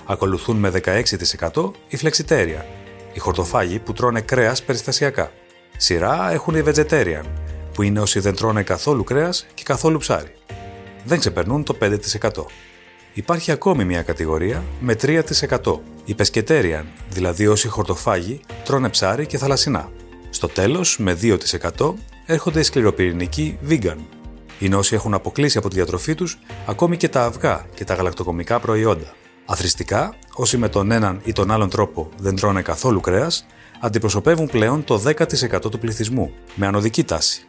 Ακολουθούν 0.06 0.58
με 0.58 0.70
16% 0.70 1.72
οι 1.88 1.98
flexitarian, 2.02 2.66
οι 3.14 3.20
χορτοφάγοι 3.20 3.80
που 3.80 3.94
τρώνε 3.94 4.22
κρέας 4.22 4.64
περιστασιακά. 4.64 5.32
Σειρά 5.78 6.32
έχουν 6.32 6.56
οι 6.56 6.64
vegetarian, 6.66 7.24
που 7.74 7.82
είναι 7.82 8.00
όσοι 8.00 8.20
δεν 8.20 8.36
τρώνε 8.36 8.64
καθόλου 8.64 9.04
κρέας 9.04 9.46
και 9.54 9.64
καθόλου 9.64 9.98
ψάρι. 9.98 10.36
Δεν 11.04 11.20
ξεπερνούν 11.20 11.64
το 11.64 11.78
5%. 11.82 12.46
Υπάρχει 13.14 13.52
ακόμη 13.52 13.86
μια 13.86 14.02
κατηγορία 14.02 14.64
με 14.80 14.96
3%. 15.02 15.22
Οι 16.06 16.16
pescetarian, 16.18 16.84
δηλαδή 17.10 17.48
όσοι 17.48 17.68
χορτοφάγοι 17.68 18.40
τρώνε 18.64 18.90
ψάρι 18.90 19.26
και 19.26 19.38
θαλασσινά. 19.38 19.92
Στο 20.30 20.48
τέλος, 20.48 20.98
με 21.00 21.18
2% 21.22 21.94
έρχονται 22.26 22.60
οι 22.60 22.64
σκληροπυρηνικοί 22.64 23.58
vegan. 23.70 23.98
Είναι 24.60 24.76
όσοι 24.76 24.96
έχουν 24.96 25.14
αποκλείσει 25.14 25.58
από 25.58 25.70
τη 25.70 25.76
διατροφή 25.76 26.16
τους 26.16 26.40
ακόμη 26.66 26.98
και 26.98 27.10
τα 27.10 27.26
αυγά 27.26 27.66
και 27.74 27.84
τα 27.84 27.94
γαλακτοκομικά 27.94 28.60
προϊόντα. 28.60 29.14
Αθρηστικά, 29.46 30.16
όσοι 30.34 30.58
με 30.58 30.70
τον 30.70 30.92
έναν 30.92 31.22
ή 31.24 31.32
τον 31.32 31.52
άλλον 31.52 31.70
τρόπο 31.70 32.10
δεν 32.18 32.36
τρώνε 32.36 32.62
καθόλου 32.62 33.00
κρέας, 33.00 33.46
αντιπροσωπεύουν 33.84 34.48
πλέον 34.48 34.84
το 34.84 35.02
10% 35.06 35.72
του 35.72 35.80
πληθυσμού, 35.80 36.32
με 36.56 36.68
ανωδική 36.68 37.04
τάση. 37.04 37.46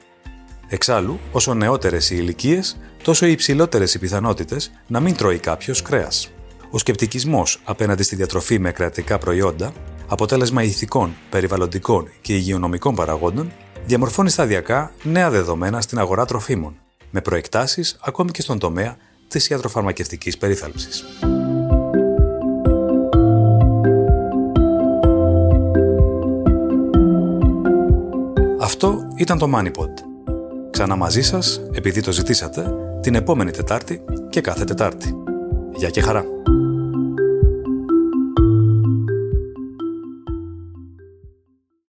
Εξάλλου, 0.69 1.19
όσο 1.33 1.55
νεότερες 1.55 2.11
οι 2.11 2.17
ηλικίες, 2.19 2.77
τόσο 3.03 3.27
υψηλότερες 3.27 3.95
οι 3.95 3.99
πιθανότητες 3.99 4.73
να 4.87 5.01
μην 5.01 5.17
τρώει 5.17 5.39
κάποιος 5.39 5.83
κρέας. 5.83 6.31
Ο 6.71 6.79
σκεπτικισμός 6.79 7.61
απέναντι 7.65 8.03
στη 8.03 8.17
διατροφή 8.17 8.59
με 8.59 8.73
κρατικά 8.73 9.19
προϊόντα, 9.19 9.73
αποτέλεσμα 10.09 10.63
ηθικών, 10.63 11.15
περιβαλλοντικών 11.31 12.09
και 12.21 12.35
υγειονομικών 12.35 12.95
παραγόντων, 12.95 13.53
διαμορφώνει 13.87 14.31
σταδιακά 14.31 14.93
νέα 15.03 15.31
δεδομένα 15.31 15.81
στην 15.81 15.99
αγορά 15.99 16.25
τροφίμων, 16.25 16.77
με 17.11 17.21
προεκτάσεις 17.21 17.97
ακόμη 18.01 18.31
και 18.31 18.43
στον 18.43 18.59
τομέα 18.59 18.97
της 19.29 19.49
ιατροφαρμακευτικής 19.49 20.39
περίθαλψης. 20.39 21.05
Ήταν 29.17 29.39
το 29.39 29.51
MoneyPod. 29.55 29.93
Ξανά 30.71 30.97
μαζί 30.97 31.23
σας, 31.23 31.61
επειδή 31.73 32.01
το 32.01 32.13
ζητήσατε, 32.13 32.75
την 33.01 33.15
επόμενη 33.15 33.51
Τετάρτη 33.51 34.05
και 34.31 34.41
κάθε 34.41 34.65
Τετάρτη. 34.65 35.15
Γεια 35.77 35.91
και 35.91 36.01
χαρά! 36.01 36.25